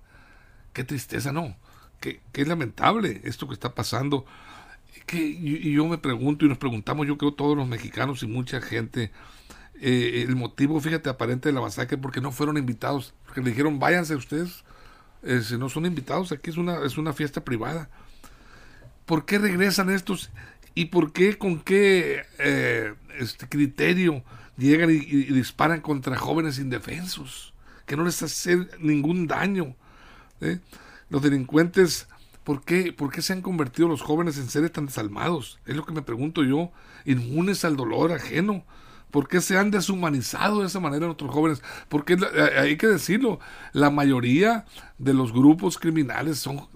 Qué 0.75 0.85
tristeza, 0.85 1.33
¿no? 1.33 1.57
Qué, 1.99 2.21
qué 2.33 2.45
lamentable 2.45 3.23
esto 3.25 3.49
que 3.49 3.55
está 3.55 3.75
pasando. 3.75 4.27
Que, 5.07 5.19
y, 5.19 5.73
yo 5.73 5.87
me 5.87 5.99
pregunto 5.99 6.45
y 6.45 6.49
nos 6.49 6.59
preguntamos, 6.59 7.07
yo 7.07 7.19
creo 7.19 7.33
todos 7.33 7.57
los 7.57 7.67
mexicanos 7.67 8.23
y 8.23 8.27
mucha 8.27 8.61
gente, 8.61 9.11
eh, 9.81 10.25
el 10.27 10.37
motivo, 10.37 10.81
fíjate, 10.81 11.09
aparente 11.09 11.49
de 11.49 11.53
la 11.55 11.61
masacre, 11.61 11.99
porque 11.99 12.21
no 12.21 12.33
fueron 12.33 12.57
invitados, 12.57 13.15
porque 13.25 13.41
le 13.41 13.51
dijeron, 13.51 13.79
váyanse 13.79 14.15
ustedes, 14.15 14.65
eh, 15.23 15.43
si 15.45 15.59
no 15.59 15.69
son 15.69 15.87
invitados, 15.87 16.33
aquí 16.33 16.51
es 16.51 16.57
una, 16.57 16.85
es 16.85 16.99
una 16.99 17.13
fiesta 17.13 17.45
privada. 17.45 17.91
¿Por 19.07 19.27
qué 19.27 19.39
regresan 19.39 19.91
estos? 19.91 20.31
¿Y 20.75 20.87
por 20.87 21.13
qué, 21.13 21.37
con 21.37 21.61
qué 21.61 22.23
eh, 22.39 22.95
este 23.19 23.49
criterio 23.49 24.23
llegan 24.57 24.91
y, 24.91 24.97
disparan 24.97 25.81
contra 25.81 26.17
jóvenes 26.17 26.59
indefensos, 26.59 27.55
que 27.87 27.97
no 27.97 28.05
les 28.05 28.23
hace 28.23 28.69
ningún 28.79 29.27
daño. 29.27 29.75
Los 31.09 31.23
delincuentes, 31.23 32.07
¿por 32.45 32.63
qué, 32.63 32.93
¿por 32.93 33.11
qué 33.11 33.23
se 33.23 33.33
han 33.33 33.43
convertido 33.43 33.89
los 33.89 34.03
jóvenes 34.03 34.39
en 34.39 34.49
seres 34.49 34.73
tan 34.73 34.87
desalmados? 34.87 35.59
Es 35.67 35.77
lo 35.77 35.85
que 35.85 35.93
me 35.93 36.03
pregunto 36.03 36.43
yo, 36.43 36.71
inmunes 37.05 37.65
al 37.65 37.77
dolor 37.77 38.13
ajeno. 38.13 38.65
¿Por 39.11 39.27
qué 39.27 39.41
se 39.41 39.59
han 39.59 39.71
deshumanizado 39.71 40.61
de 40.61 40.69
esa 40.69 40.79
manera 40.79 41.07
nuestros 41.07 41.33
jóvenes? 41.33 41.63
Porque 41.89 42.17
hay 42.57 42.77
que 42.77 42.87
decirlo, 42.87 43.41
la 43.73 43.91
mayoría 43.91 44.67
de 44.99 45.15
los 45.15 45.33
grupos 45.33 45.79
criminales 45.79 46.39
son, 46.39 46.69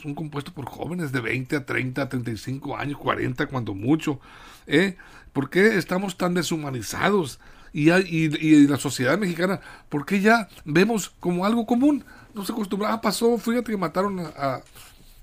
son 0.00 0.14
compuestos 0.14 0.54
por 0.54 0.66
jóvenes 0.66 1.10
de 1.10 1.20
20 1.20 1.56
a 1.56 1.66
30, 1.66 2.02
a 2.02 2.08
35 2.08 2.76
años, 2.76 2.98
40 2.98 3.46
cuando 3.46 3.74
mucho. 3.74 4.20
¿eh? 4.68 4.96
¿Por 5.32 5.50
qué 5.50 5.78
estamos 5.78 6.16
tan 6.16 6.34
deshumanizados? 6.34 7.40
Y, 7.72 7.90
y, 7.92 8.66
la 8.66 8.78
sociedad 8.78 9.16
mexicana, 9.16 9.60
¿por 9.88 10.04
qué 10.04 10.20
ya 10.20 10.48
vemos 10.64 11.10
como 11.20 11.46
algo 11.46 11.66
común? 11.66 12.04
No 12.34 12.44
se 12.44 12.52
acostumbra. 12.52 12.92
Ah, 12.92 13.00
pasó, 13.00 13.38
fíjate 13.38 13.70
que 13.70 13.76
mataron 13.76 14.18
a, 14.18 14.60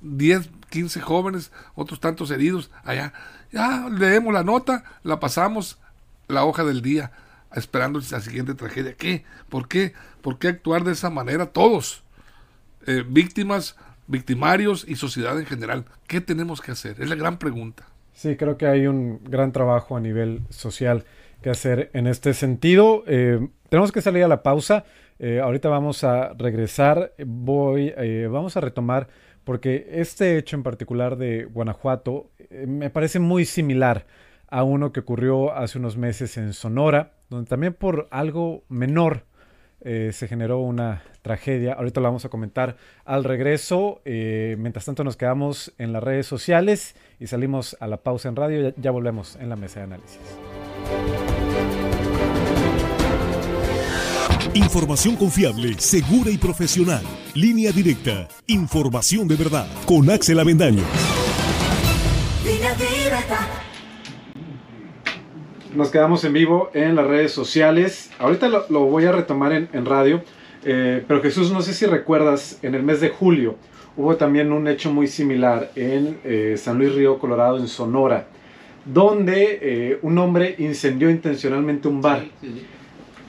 10, 0.01 0.50
15 0.70 1.01
jóvenes, 1.01 1.51
otros 1.75 2.00
tantos 2.00 2.32
heridos 2.32 2.72
allá. 2.84 3.13
Ya 3.51 3.89
leemos 3.89 4.34
la 4.34 4.44
nota, 4.44 4.84
la 5.04 5.20
pasamos, 5.20 5.80
la 6.27 6.46
hoja 6.46 6.63
del 6.63 6.82
día, 6.82 7.12
esperando 7.56 8.00
la 8.12 8.22
siguiente 8.22 8.54
tragedia. 8.54 8.94
¿Qué? 8.94 9.24
¿Por 9.50 9.68
qué? 9.68 9.94
¿Por 10.22 10.38
qué 10.39 10.50
actuar 10.50 10.84
de 10.84 10.92
esa 10.92 11.10
manera 11.10 11.48
todos? 11.48 12.04
Eh, 12.86 13.04
víctimas, 13.08 13.75
victimarios 14.08 14.86
y 14.88 14.96
sociedad 14.96 15.39
en 15.39 15.46
general. 15.46 15.86
¿Qué 16.08 16.22
tenemos 16.22 16.62
que 16.62 16.72
hacer? 16.72 17.01
Es 17.01 17.10
la 17.10 17.16
gran 17.16 17.38
pregunta. 17.38 17.86
Sí, 18.13 18.36
creo 18.36 18.58
que 18.58 18.66
hay 18.66 18.88
un 18.88 19.22
gran 19.25 19.51
trabajo 19.51 19.96
a 19.96 20.00
nivel 20.00 20.42
social 20.50 21.06
que 21.42 21.50
hacer 21.50 21.92
en 21.94 22.08
este 22.08 22.34
sentido. 22.34 23.04
Eh, 23.08 23.48
tenemos 23.70 23.92
que 23.92 24.01
salir 24.01 24.24
a 24.24 24.27
la 24.27 24.42
pausa. 24.42 24.86
Eh, 25.20 25.39
ahorita 25.39 25.70
vamos 25.70 26.04
a 26.04 26.34
regresar. 26.34 27.13
Voy, 27.25 27.94
vamos 28.30 28.58
a 28.58 28.62
retomar 28.62 29.08
porque 29.48 29.88
este 29.92 30.38
hecho 30.38 30.58
en 30.58 30.63
particular 30.63 31.16
de 31.16 31.46
Guanajuato 31.46 32.30
me 32.68 32.89
parece 32.89 33.20
muy 33.20 33.46
similar 33.46 34.06
a 34.50 34.63
uno 34.63 34.92
que 34.92 35.00
ocurrió 35.00 35.54
hace 35.54 35.77
unos 35.77 35.96
meses 35.96 36.36
en 36.36 36.51
Sonora, 36.51 37.13
donde 37.30 37.48
también 37.48 37.74
por 37.74 38.10
algo 38.12 38.66
menor 38.68 39.24
eh, 39.80 40.12
se 40.12 40.27
generó 40.27 40.60
una 40.60 41.01
tragedia. 41.22 41.75
Ahorita 41.75 42.01
lo 42.01 42.08
vamos 42.08 42.25
a 42.25 42.30
comentar 42.30 42.75
al 43.06 43.24
regreso. 43.24 44.01
Eh, 44.04 44.58
mientras 44.60 44.84
tanto 44.84 45.06
nos 45.06 45.16
quedamos 45.16 45.74
en 45.77 45.94
las 45.94 46.04
redes 46.04 46.27
sociales 46.27 46.98
y 47.18 47.27
salimos 47.27 47.77
a 47.80 47.88
la 47.88 48.04
pausa 48.04 48.27
en 48.27 48.36
radio. 48.36 48.74
Ya, 48.75 48.92
volvemos 48.92 49.38
en 49.38 49.48
la 49.48 49.56
mesa 49.56 49.80
de 49.80 49.84
análisis. 49.86 50.20
Información 54.58 55.16
confiable, 55.16 55.76
segura 55.78 56.32
y 56.32 56.38
profesional. 56.40 57.04
Línea 57.36 57.72
directa. 57.72 58.28
Información 58.48 59.28
de 59.28 59.36
verdad. 59.36 59.68
Con 59.86 60.10
Axel 60.10 60.40
Avendaño. 60.40 60.82
Línea 62.44 62.74
directa. 62.74 63.48
Nos 65.76 65.92
quedamos 65.92 66.24
en 66.24 66.34
vivo 66.34 66.72
en 66.74 66.96
las 66.96 67.06
redes 67.06 67.34
sociales. 67.34 68.10
Ahorita 68.18 68.48
lo, 68.48 68.86
voy 68.86 69.06
a 69.06 69.12
retomar 69.12 69.54
en, 69.54 69.86
radio. 69.86 70.24
Eh, 70.64 71.04
pero 71.08 71.22
Jesús, 71.22 71.52
no 71.52 71.62
sé 71.62 71.74
si 71.74 71.86
recuerdas, 71.86 72.58
en 72.64 72.74
el 72.74 72.82
mes 72.82 73.00
de 73.00 73.10
julio 73.10 73.58
hubo 73.96 74.16
también 74.16 74.52
un 74.52 74.68
hecho 74.68 74.92
muy 74.92 75.06
similar 75.06 75.72
en 75.76 76.20
eh, 76.24 76.56
San 76.58 76.80
Luis 76.80 76.96
Río 76.96 77.20
Colorado, 77.20 77.60
en 77.60 77.68
Sonora, 77.68 78.28
donde 78.86 79.60
eh, 79.62 80.00
un 80.02 80.18
hombre 80.18 80.56
incendió 80.58 81.12
intencionalmente 81.12 81.88
un 81.88 82.02
bar. 82.02 82.26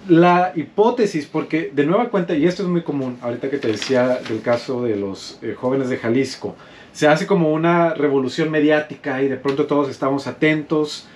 La 0.09 0.53
hipótesis, 0.57 1.27
porque 1.27 1.71
de 1.73 1.87
nueva 1.87 2.09
cuenta, 2.09 2.35
y 2.35 2.47
esto 2.47 2.63
es 2.63 2.69
muy 2.69 2.83
común, 2.83 3.19
ahorita 3.21 3.51
que 3.51 3.59
te 3.59 3.69
decía 3.69 4.19
del 4.29 4.41
caso 4.41 4.83
de 4.83 4.97
los 4.97 5.39
jóvenes 5.57 5.89
de 5.91 5.99
Jalisco, 5.99 6.57
se 6.93 7.07
hace 7.07 7.27
como 7.27 7.53
una 7.53 7.95
revolución 7.95 8.51
mediática 8.51 9.23
y 9.23 9.29
de 9.29 9.37
pronto 9.37 9.67
todos 9.67 9.89
estamos 9.89 10.27
atentos 10.27 11.07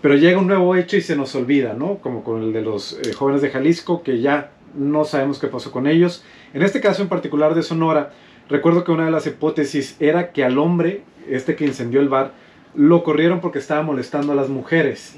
pero 0.00 0.14
llega 0.14 0.38
un 0.38 0.46
nuevo 0.46 0.76
hecho 0.76 0.96
y 0.96 1.02
se 1.02 1.16
nos 1.16 1.34
olvida, 1.34 1.74
¿no? 1.74 1.96
Como 1.96 2.24
con 2.24 2.42
el 2.42 2.52
de 2.52 2.62
los 2.62 2.98
eh, 3.00 3.12
jóvenes 3.12 3.42
de 3.42 3.50
Jalisco, 3.50 4.02
que 4.02 4.20
ya 4.20 4.50
no 4.74 5.04
sabemos 5.04 5.38
qué 5.38 5.46
pasó 5.46 5.70
con 5.72 5.86
ellos. 5.86 6.24
En 6.54 6.62
este 6.62 6.80
caso 6.80 7.02
en 7.02 7.08
particular 7.08 7.54
de 7.54 7.62
Sonora, 7.62 8.12
recuerdo 8.48 8.84
que 8.84 8.92
una 8.92 9.04
de 9.04 9.10
las 9.10 9.26
hipótesis 9.26 9.96
era 10.00 10.32
que 10.32 10.44
al 10.44 10.58
hombre, 10.58 11.02
este 11.28 11.54
que 11.54 11.66
incendió 11.66 12.00
el 12.00 12.08
bar, 12.08 12.32
lo 12.74 13.02
corrieron 13.02 13.40
porque 13.40 13.58
estaba 13.58 13.82
molestando 13.82 14.32
a 14.32 14.36
las 14.36 14.48
mujeres. 14.48 15.16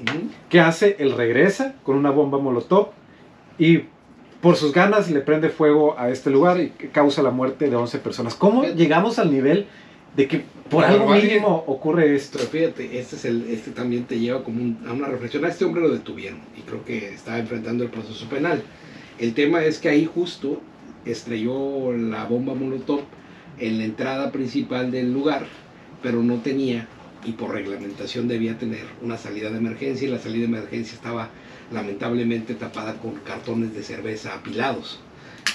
¿Qué 0.49 0.59
hace? 0.59 0.97
Él 0.99 1.15
regresa 1.15 1.75
con 1.83 1.95
una 1.95 2.09
bomba 2.09 2.39
molotov 2.39 2.89
y 3.57 3.85
por 4.41 4.55
sus 4.55 4.73
ganas 4.73 5.09
le 5.09 5.21
prende 5.21 5.49
fuego 5.49 5.97
a 5.97 6.09
este 6.09 6.29
lugar 6.29 6.59
y 6.59 6.69
causa 6.91 7.21
la 7.21 7.31
muerte 7.31 7.69
de 7.69 7.75
11 7.75 7.99
personas. 7.99 8.35
¿Cómo 8.35 8.63
llegamos 8.65 9.19
al 9.19 9.31
nivel 9.31 9.67
de 10.15 10.27
que 10.27 10.43
por 10.69 10.85
algo 10.85 11.09
mínimo 11.13 11.63
ocurre 11.67 12.15
esto. 12.15 12.39
Pero 12.39 12.49
fíjate, 12.49 12.99
este, 12.99 13.15
es 13.15 13.25
el, 13.25 13.45
este 13.49 13.71
también 13.71 14.05
te 14.05 14.19
lleva 14.19 14.43
como 14.43 14.75
a 14.87 14.93
una 14.93 15.07
reflexión. 15.07 15.45
A 15.45 15.49
este 15.49 15.65
hombre 15.65 15.81
lo 15.81 15.89
detuvieron 15.89 16.39
y 16.57 16.61
creo 16.61 16.83
que 16.85 17.13
está 17.13 17.39
enfrentando 17.39 17.83
el 17.83 17.89
proceso 17.89 18.27
penal. 18.27 18.63
El 19.19 19.33
tema 19.33 19.63
es 19.63 19.79
que 19.79 19.89
ahí 19.89 20.09
justo 20.11 20.61
estrelló 21.05 21.91
la 21.93 22.25
bomba 22.25 22.53
Molotov 22.53 23.01
en 23.59 23.77
la 23.77 23.85
entrada 23.85 24.31
principal 24.31 24.91
del 24.91 25.13
lugar, 25.13 25.45
pero 26.01 26.23
no 26.23 26.37
tenía 26.37 26.87
y 27.25 27.33
por 27.33 27.51
reglamentación 27.51 28.27
debía 28.27 28.57
tener 28.57 28.85
una 29.01 29.17
salida 29.17 29.49
de 29.49 29.57
emergencia 29.57 30.07
y 30.07 30.11
la 30.11 30.19
salida 30.19 30.39
de 30.39 30.57
emergencia 30.57 30.95
estaba 30.95 31.29
lamentablemente 31.73 32.53
tapada 32.53 32.95
con 32.99 33.15
cartones 33.15 33.73
de 33.73 33.83
cerveza 33.83 34.33
apilados. 34.35 34.99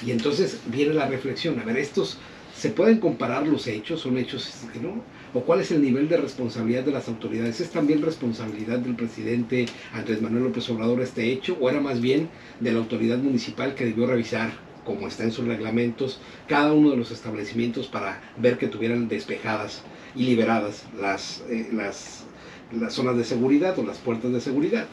Y 0.04 0.10
entonces 0.10 0.60
viene 0.66 0.94
la 0.94 1.06
reflexión, 1.06 1.58
a 1.58 1.64
ver, 1.64 1.78
estos 1.78 2.18
¿Se 2.58 2.70
pueden 2.70 2.98
comparar 2.98 3.46
los 3.46 3.68
hechos? 3.68 4.00
¿Son 4.00 4.18
hechos 4.18 4.64
no? 4.82 5.00
¿O 5.32 5.44
cuál 5.44 5.60
es 5.60 5.70
el 5.70 5.80
nivel 5.80 6.08
de 6.08 6.16
responsabilidad 6.16 6.82
de 6.82 6.90
las 6.90 7.06
autoridades? 7.06 7.60
¿Es 7.60 7.70
también 7.70 8.02
responsabilidad 8.02 8.80
del 8.80 8.96
presidente 8.96 9.66
Andrés 9.92 10.20
Manuel 10.20 10.42
López 10.42 10.68
Obrador 10.68 11.00
este 11.00 11.30
hecho? 11.30 11.56
¿O 11.60 11.70
era 11.70 11.80
más 11.80 12.00
bien 12.00 12.28
de 12.58 12.72
la 12.72 12.80
autoridad 12.80 13.18
municipal 13.18 13.76
que 13.76 13.84
debió 13.84 14.08
revisar, 14.08 14.50
como 14.84 15.06
está 15.06 15.22
en 15.22 15.30
sus 15.30 15.46
reglamentos, 15.46 16.18
cada 16.48 16.72
uno 16.72 16.90
de 16.90 16.96
los 16.96 17.12
establecimientos 17.12 17.86
para 17.86 18.20
ver 18.36 18.58
que 18.58 18.66
tuvieran 18.66 19.06
despejadas 19.06 19.82
y 20.16 20.24
liberadas 20.24 20.84
las, 21.00 21.44
eh, 21.48 21.68
las, 21.72 22.24
las 22.72 22.92
zonas 22.92 23.16
de 23.16 23.22
seguridad 23.22 23.78
o 23.78 23.84
las 23.84 23.98
puertas 23.98 24.32
de 24.32 24.40
seguridad? 24.40 24.88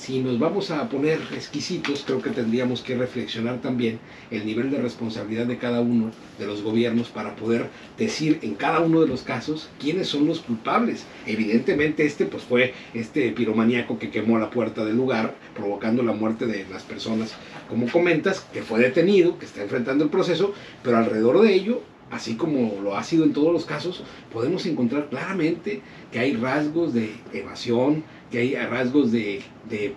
Si 0.00 0.20
nos 0.20 0.38
vamos 0.38 0.70
a 0.70 0.88
poner 0.88 1.20
exquisitos, 1.34 2.04
creo 2.06 2.22
que 2.22 2.30
tendríamos 2.30 2.80
que 2.80 2.96
reflexionar 2.96 3.60
también 3.60 3.98
el 4.30 4.46
nivel 4.46 4.70
de 4.70 4.80
responsabilidad 4.80 5.44
de 5.44 5.58
cada 5.58 5.82
uno 5.82 6.10
de 6.38 6.46
los 6.46 6.62
gobiernos 6.62 7.08
para 7.08 7.36
poder 7.36 7.68
decir 7.98 8.38
en 8.40 8.54
cada 8.54 8.80
uno 8.80 9.02
de 9.02 9.08
los 9.08 9.20
casos 9.22 9.68
quiénes 9.78 10.08
son 10.08 10.26
los 10.26 10.40
culpables. 10.40 11.04
Evidentemente 11.26 12.06
este 12.06 12.24
pues 12.24 12.42
fue 12.44 12.72
este 12.94 13.30
piromaníaco 13.32 13.98
que 13.98 14.10
quemó 14.10 14.38
la 14.38 14.48
puerta 14.48 14.86
del 14.86 14.96
lugar, 14.96 15.34
provocando 15.54 16.02
la 16.02 16.14
muerte 16.14 16.46
de 16.46 16.64
las 16.70 16.82
personas, 16.82 17.34
como 17.68 17.86
comentas, 17.86 18.40
que 18.40 18.62
fue 18.62 18.80
detenido, 18.80 19.38
que 19.38 19.44
está 19.44 19.62
enfrentando 19.62 20.02
el 20.04 20.10
proceso, 20.10 20.54
pero 20.82 20.96
alrededor 20.96 21.42
de 21.42 21.52
ello 21.52 21.82
así 22.10 22.34
como 22.34 22.80
lo 22.82 22.96
ha 22.96 23.04
sido 23.04 23.24
en 23.24 23.32
todos 23.32 23.52
los 23.52 23.64
casos, 23.64 24.02
podemos 24.32 24.66
encontrar 24.66 25.08
claramente 25.08 25.80
que 26.12 26.18
hay 26.18 26.34
rasgos 26.34 26.92
de 26.92 27.14
evasión, 27.32 28.04
que 28.30 28.38
hay 28.38 28.54
rasgos 28.54 29.12
de, 29.12 29.42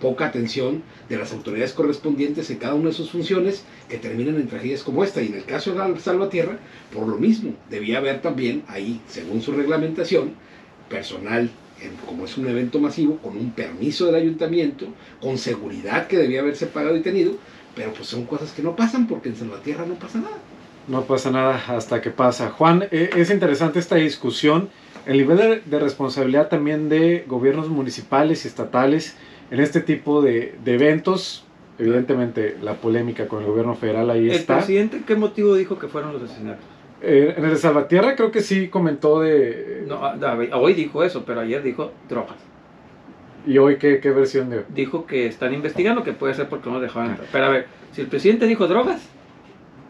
poca 0.00 0.26
atención 0.26 0.82
de 1.08 1.18
las 1.18 1.32
autoridades 1.32 1.72
correspondientes 1.72 2.50
en 2.50 2.58
cada 2.58 2.74
una 2.74 2.88
de 2.88 2.94
sus 2.94 3.10
funciones 3.10 3.64
que 3.88 3.98
terminan 3.98 4.36
en 4.36 4.48
tragedias 4.48 4.82
como 4.82 5.04
esta. 5.04 5.22
Y 5.22 5.26
en 5.26 5.34
el 5.34 5.44
caso 5.44 5.72
de 5.72 5.78
la 5.78 5.98
Salvatierra, 5.98 6.58
por 6.92 7.06
lo 7.06 7.16
mismo, 7.16 7.54
debía 7.68 7.98
haber 7.98 8.22
también 8.22 8.62
ahí, 8.68 9.00
según 9.08 9.42
su 9.42 9.52
reglamentación, 9.52 10.34
personal 10.88 11.50
como 12.06 12.24
es 12.24 12.38
un 12.38 12.46
evento 12.46 12.78
masivo, 12.78 13.18
con 13.18 13.36
un 13.36 13.50
permiso 13.50 14.06
del 14.06 14.14
ayuntamiento, 14.14 14.86
con 15.20 15.38
seguridad 15.38 16.06
que 16.06 16.16
debía 16.16 16.40
haberse 16.40 16.66
pagado 16.66 16.96
y 16.96 17.02
tenido, 17.02 17.34
pero 17.74 17.92
pues 17.92 18.08
son 18.08 18.24
cosas 18.24 18.52
que 18.52 18.62
no 18.62 18.76
pasan 18.76 19.06
porque 19.06 19.28
en 19.28 19.36
Salvatierra 19.36 19.84
no 19.84 19.94
pasa 19.94 20.18
nada. 20.20 20.38
No 20.86 21.02
pasa 21.02 21.30
nada 21.30 21.62
hasta 21.68 22.02
que 22.02 22.10
pasa. 22.10 22.50
Juan, 22.50 22.84
eh, 22.90 23.10
es 23.16 23.30
interesante 23.30 23.78
esta 23.78 23.96
discusión, 23.96 24.68
el 25.06 25.16
nivel 25.16 25.62
de, 25.64 25.78
responsabilidad 25.78 26.48
también 26.48 26.88
de 26.88 27.24
gobiernos 27.26 27.68
municipales 27.68 28.44
y 28.44 28.48
estatales 28.48 29.16
en 29.50 29.60
este 29.60 29.80
tipo 29.80 30.20
de, 30.20 30.54
eventos. 30.66 31.44
Evidentemente 31.78 32.56
la 32.62 32.74
polémica 32.74 33.26
con 33.26 33.42
el 33.42 33.48
gobierno 33.48 33.74
federal 33.74 34.08
ahí 34.10 34.30
está. 34.30 34.54
¿El 34.54 34.58
presidente 34.58 35.02
qué 35.04 35.16
motivo 35.16 35.54
dijo 35.54 35.78
que 35.78 35.88
fueron 35.88 36.12
los 36.12 36.22
asesinatos? 36.22 36.64
Eh, 37.02 37.34
en 37.36 37.44
el 37.44 37.50
de 37.50 37.56
Salvatierra 37.56 38.14
creo 38.14 38.30
que 38.30 38.40
sí 38.40 38.68
comentó 38.68 39.20
de... 39.20 39.84
No, 39.86 40.00
hoy 40.58 40.74
dijo 40.74 41.02
eso, 41.02 41.24
pero 41.26 41.40
ayer 41.40 41.62
dijo 41.62 41.92
drogas. 42.08 42.36
¿Y 43.46 43.58
hoy 43.58 43.76
qué, 43.76 44.00
qué 44.00 44.10
versión 44.10 44.50
de...? 44.50 44.64
Dijo 44.68 45.04
que 45.04 45.26
están 45.26 45.52
investigando, 45.52 46.04
que 46.04 46.12
puede 46.12 46.34
ser 46.34 46.48
porque 46.48 46.70
no 46.70 46.80
dejaban 46.80 47.10
entrar. 47.10 47.28
Pero 47.32 47.44
a 47.44 47.48
ver, 47.48 47.66
si 47.92 48.02
el 48.02 48.06
presidente 48.06 48.46
dijo 48.46 48.68
drogas, 48.68 49.02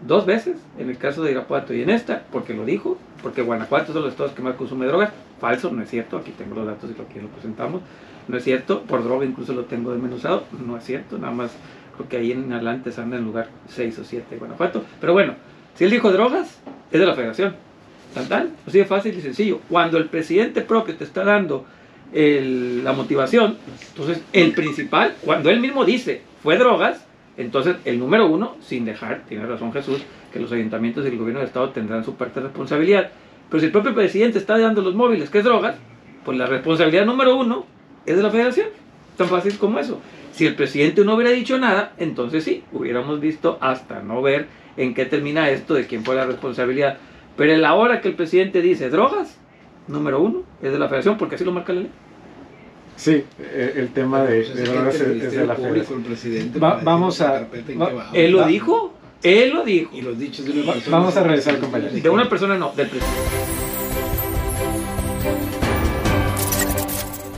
dos 0.07 0.27
veces, 0.27 0.57
en 0.79 0.91
el 0.91 0.99
caso 0.99 1.23
de 1.23 1.33
Irapuato 1.33 1.75
y 1.75 1.83
en 1.83 1.91
esta, 1.91 2.25
porque 2.31 2.55
lo 2.55 2.65
dijo, 2.65 2.99
porque 3.23 3.43
Guanajuato 3.43 3.85
es 3.85 3.91
uno 3.91 4.01
de 4.01 4.05
los 4.07 4.13
estados 4.13 4.33
que 4.33 4.43
más 4.43 4.57
consume 4.57 4.87
drogas, 4.87 5.13
falso, 5.41 5.71
no 5.71 5.83
es 5.83 5.91
cierto, 5.91 6.17
aquí 6.17 6.33
tengo 6.33 6.55
los 6.55 6.67
datos 6.67 6.91
y 6.91 7.01
aquí 7.01 7.21
lo 7.21 7.29
presentamos, 7.29 7.83
no 8.29 8.37
es 8.37 8.45
cierto, 8.45 8.83
por 8.83 9.03
droga 9.05 9.25
incluso 9.25 9.53
lo 9.53 9.65
tengo 9.65 9.93
desmenuzado, 9.93 10.45
no 10.67 10.77
es 10.77 10.85
cierto, 10.85 11.19
nada 11.19 11.33
más 11.33 11.53
creo 11.97 12.09
que 12.09 12.17
ahí 12.17 12.33
en 12.33 12.53
adelante 12.53 12.93
se 12.93 13.01
anda 13.01 13.17
en 13.17 13.25
lugar 13.25 13.49
6 13.69 13.99
o 13.99 14.05
7 14.05 14.37
Guanajuato, 14.37 14.85
pero 15.01 15.13
bueno, 15.13 15.35
si 15.75 15.85
él 15.85 15.91
dijo 15.91 16.13
drogas, 16.13 16.61
es 16.91 17.01
de 17.01 17.07
la 17.07 17.15
federación. 17.15 17.57
Tan 18.15 18.29
tal, 18.29 18.51
así 18.65 18.79
de 18.79 18.85
fácil 18.85 19.19
y 19.19 19.21
sencillo. 19.21 19.59
Cuando 19.69 19.99
el 19.99 20.05
presidente 20.05 20.61
propio 20.61 20.95
te 20.95 21.03
está 21.03 21.25
dando 21.25 21.65
la 22.13 22.93
motivación, 22.93 23.57
entonces 23.89 24.23
el 24.33 24.53
principal, 24.53 25.17
cuando 25.25 25.51
él 25.51 25.59
mismo 25.59 25.85
dice 25.85 26.23
fue 26.41 26.57
drogas, 26.57 27.05
entonces 27.37 27.77
el 27.85 27.99
número 27.99 28.27
uno, 28.27 28.57
sin 28.61 28.85
dejar, 28.85 29.23
tiene 29.29 29.47
razón 29.47 29.73
Jesús, 29.73 30.03
que 30.33 30.41
los 30.41 30.53
ayuntamientos 30.53 31.05
y 31.05 31.09
el 31.09 31.19
gobierno 31.19 31.41
del 31.41 31.49
Estado 31.49 31.71
tendrán 31.71 32.05
su 32.05 32.15
parte 32.15 32.41
de 32.41 32.47
responsabilidad. 32.47 33.11
Pero 33.49 33.61
si 33.61 33.67
el 33.67 33.73
propio 33.73 33.95
presidente 33.95 34.39
está 34.39 34.59
dando 34.59 34.83
los 34.83 34.95
móviles, 34.95 35.31
que 35.31 35.39
es 35.39 35.45
drogas, 35.45 35.77
pues 36.25 36.39
la 36.39 36.47
responsabilidad 36.47 37.07
número 37.07 37.37
uno 37.37 37.67
es 38.07 38.17
de 38.17 38.23
la 38.23 38.31
federación. 38.31 38.69
Tan 39.17 39.29
fácil 39.29 39.59
como 39.59 39.79
eso. 39.79 40.01
Si 40.33 40.47
el 40.47 40.55
presidente 40.57 41.05
no 41.05 41.15
hubiera 41.15 41.31
dicho 41.31 41.59
nada, 41.59 41.93
entonces 41.99 42.43
sí, 42.43 42.65
hubiéramos 42.73 43.21
visto 43.21 43.59
hasta 43.61 44.03
no 44.03 44.23
ver 44.23 44.49
en 44.77 44.95
qué 44.95 45.05
termina 45.05 45.51
esto, 45.51 45.75
de 45.75 45.87
quién 45.87 46.05
fue 46.05 46.17
la 46.17 46.27
responsabilidad. 46.27 46.99
Pero 47.37 47.53
en 47.53 47.63
la 47.63 47.75
hora 47.75 48.01
que 48.01 48.09
el 48.09 48.15
presidente 48.15 48.61
dice 48.61 48.91
drogas, 48.91 49.39
número 49.87 50.21
uno, 50.21 50.43
es 50.63 50.73
de 50.73 50.79
la 50.79 50.89
federación, 50.89 51.19
porque 51.19 51.37
así 51.37 51.45
lo 51.45 51.53
marca 51.53 51.73
la 51.73 51.83
ley. 51.83 51.91
Sí, 52.97 53.25
eh, 53.39 53.75
el 53.77 53.89
tema 53.93 54.23
de, 54.23 54.43
pues 54.43 54.71
drogas 54.71 54.95
es, 54.95 55.33
de 55.33 55.47
la 55.47 55.55
federación. 55.57 56.05
vamos 56.85 57.21
a... 57.21 57.47
él 58.13 58.31
lo 58.33 58.47
dijo, 58.47 58.95
él 59.23 59.51
lo 59.53 59.65
dijo. 59.65 59.91
Y 59.95 60.03
los 60.03 60.19
dichos 60.19 60.45
de 60.45 60.53
una 60.53 60.73
persona. 60.73 60.97
Vamos 60.97 61.17
a 61.17 61.23
regresar, 61.23 61.59
compañeros. 61.59 62.03
De 62.03 62.09
una 62.09 62.29
persona 62.29 62.57
no, 62.57 62.73
del 62.77 62.89
presidente. 62.89 63.65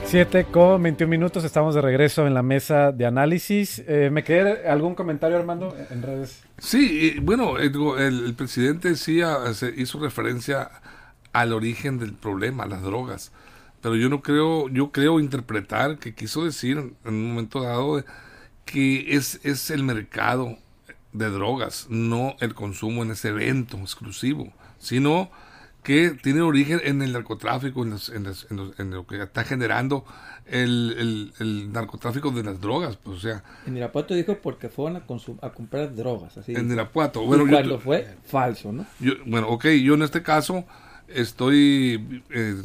7 0.09 0.47
con 0.53 0.81
21 0.85 1.11
minutos, 1.11 1.43
estamos 1.43 1.75
de 1.75 1.81
regreso 1.81 2.29
en 2.29 2.35
la 2.35 2.43
mesa 2.43 2.93
de 2.93 3.07
análisis. 3.07 3.83
Eh, 3.89 4.09
¿Me 4.11 4.23
queda 4.23 4.73
algún 4.73 4.95
comentario, 4.95 5.37
Armando, 5.37 5.77
en 5.91 6.01
redes? 6.01 6.45
Sí, 6.59 7.17
bueno, 7.21 7.59
el, 7.59 8.35
presidente 8.37 8.95
sí 8.95 9.21
hizo 9.77 9.99
referencia 9.99 10.71
al 11.33 11.53
origen 11.53 11.99
del 11.99 12.15
problema, 12.15 12.67
las 12.67 12.83
drogas. 12.83 13.33
Pero 13.87 13.95
yo 13.95 14.09
no 14.09 14.21
creo, 14.21 14.69
yo 14.69 14.91
creo 14.91 15.21
interpretar 15.21 16.01
que 16.01 16.13
quiso 16.13 16.45
decir 16.45 16.77
en 17.05 17.15
un 17.15 17.29
momento 17.29 17.63
dado 17.63 18.03
que 18.65 19.15
es, 19.15 19.39
es 19.45 19.71
el 19.71 19.85
mercado 19.85 20.59
de 21.13 21.31
drogas, 21.31 21.87
no 21.89 22.35
el 22.41 22.53
consumo 22.53 23.05
en 23.05 23.13
ese 23.13 23.29
evento 23.29 23.77
exclusivo, 23.77 24.53
sino 24.81 25.31
que 25.85 26.11
tiene 26.21 26.41
origen 26.41 26.81
en 26.83 27.01
el 27.01 27.13
narcotráfico, 27.13 27.85
en, 27.85 28.91
lo 28.91 29.07
que 29.07 29.23
está 29.23 29.45
generando 29.45 30.05
el, 30.47 31.33
narcotráfico 31.73 32.33
de 32.33 32.43
las 32.43 32.61
drogas. 32.61 32.97
Pues, 32.97 33.19
o 33.19 33.21
sea, 33.21 33.45
en 33.67 33.77
Irapuato 33.77 34.15
dijo 34.15 34.37
porque 34.43 34.69
fueron 34.69 34.97
a, 34.97 35.51
comprar 35.51 35.95
drogas. 35.95 36.37
Así 36.37 36.57
en 36.57 36.73
Irapuato. 36.73 37.25
Bueno, 37.25 37.47
cuando 37.49 37.79
fue 37.79 38.17
falso, 38.25 38.73
¿no? 38.73 38.85
bueno, 39.27 39.49
ok, 39.49 39.67
yo 39.81 39.95
en 39.95 40.03
este 40.03 40.25
caso 40.25 40.65
estoy 41.07 42.25
eh, 42.31 42.63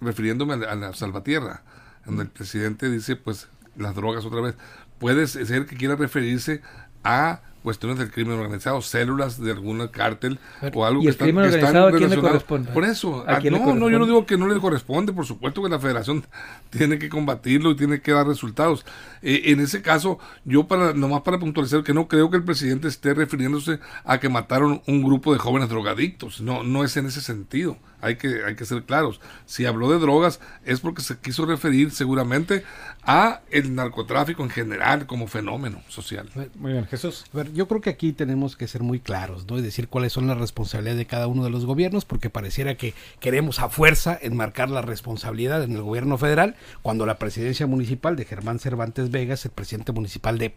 refiriéndome 0.00 0.54
a 0.54 0.74
la, 0.74 0.94
Salvatierra, 0.94 1.62
donde 2.04 2.24
el 2.24 2.28
presidente 2.28 2.90
dice, 2.90 3.16
pues, 3.16 3.48
las 3.76 3.94
drogas 3.94 4.24
otra 4.24 4.40
vez. 4.40 4.54
Puede 4.98 5.26
ser 5.26 5.66
que 5.66 5.76
quiera 5.76 5.96
referirse 5.96 6.62
a 7.04 7.40
cuestiones 7.66 7.98
del 7.98 8.12
crimen 8.12 8.38
organizado, 8.38 8.80
células 8.80 9.40
de 9.40 9.50
algún 9.50 9.88
cártel 9.88 10.38
o 10.72 10.86
algo 10.86 11.02
¿Y 11.02 11.06
que, 11.06 11.10
el 11.10 11.16
crimen 11.16 11.46
organizado, 11.46 11.88
¿a 11.88 11.92
quién 11.92 12.10
le 12.10 12.20
corresponde? 12.20 12.70
Por 12.70 12.84
eso, 12.84 13.24
ah, 13.26 13.40
no, 13.50 13.74
no, 13.74 13.90
yo 13.90 13.98
no 13.98 14.06
digo 14.06 14.24
que 14.24 14.38
no 14.38 14.46
le 14.46 14.60
corresponde, 14.60 15.12
por 15.12 15.26
supuesto 15.26 15.64
que 15.64 15.68
la 15.68 15.80
federación 15.80 16.24
tiene 16.70 17.00
que 17.00 17.08
combatirlo 17.08 17.72
y 17.72 17.76
tiene 17.76 18.00
que 18.00 18.12
dar 18.12 18.24
resultados. 18.24 18.86
Eh, 19.20 19.42
en 19.46 19.58
ese 19.58 19.82
caso, 19.82 20.20
yo 20.44 20.68
para 20.68 20.92
nomás 20.92 21.22
para 21.22 21.40
puntualizar 21.40 21.82
que 21.82 21.92
no 21.92 22.06
creo 22.06 22.30
que 22.30 22.36
el 22.36 22.44
presidente 22.44 22.86
esté 22.86 23.14
refiriéndose 23.14 23.80
a 24.04 24.20
que 24.20 24.28
mataron 24.28 24.80
un 24.86 25.02
grupo 25.02 25.32
de 25.32 25.40
jóvenes 25.40 25.68
drogadictos, 25.68 26.40
no, 26.40 26.62
no 26.62 26.84
es 26.84 26.96
en 26.96 27.06
ese 27.06 27.20
sentido 27.20 27.78
hay 28.00 28.16
que, 28.16 28.44
hay 28.44 28.56
que 28.56 28.64
ser 28.64 28.84
claros. 28.84 29.20
Si 29.46 29.66
habló 29.66 29.90
de 29.90 29.98
drogas 29.98 30.40
es 30.64 30.80
porque 30.80 31.02
se 31.02 31.18
quiso 31.18 31.46
referir 31.46 31.90
seguramente 31.90 32.64
a 33.02 33.40
el 33.50 33.74
narcotráfico 33.74 34.42
en 34.42 34.50
general 34.50 35.06
como 35.06 35.28
fenómeno 35.28 35.80
social. 35.88 36.28
Muy 36.56 36.72
bien, 36.72 36.86
Jesús. 36.86 37.24
A 37.32 37.36
ver, 37.36 37.52
yo 37.52 37.68
creo 37.68 37.80
que 37.80 37.90
aquí 37.90 38.12
tenemos 38.12 38.56
que 38.56 38.66
ser 38.66 38.82
muy 38.82 38.98
claros, 38.98 39.46
¿no? 39.46 39.58
Y 39.58 39.62
decir 39.62 39.88
cuáles 39.88 40.12
son 40.12 40.26
las 40.26 40.38
responsabilidades 40.38 40.98
de 40.98 41.06
cada 41.06 41.28
uno 41.28 41.44
de 41.44 41.50
los 41.50 41.66
gobiernos, 41.66 42.04
porque 42.04 42.30
pareciera 42.30 42.76
que 42.76 42.94
queremos 43.20 43.60
a 43.60 43.68
fuerza 43.68 44.18
enmarcar 44.20 44.70
la 44.70 44.82
responsabilidad 44.82 45.62
en 45.62 45.72
el 45.72 45.82
gobierno 45.82 46.18
federal, 46.18 46.56
cuando 46.82 47.06
la 47.06 47.18
presidencia 47.18 47.66
municipal 47.66 48.16
de 48.16 48.24
Germán 48.24 48.58
Cervantes 48.58 49.10
Vegas, 49.10 49.44
el 49.44 49.52
presidente 49.52 49.92
municipal 49.92 50.38
de 50.38 50.54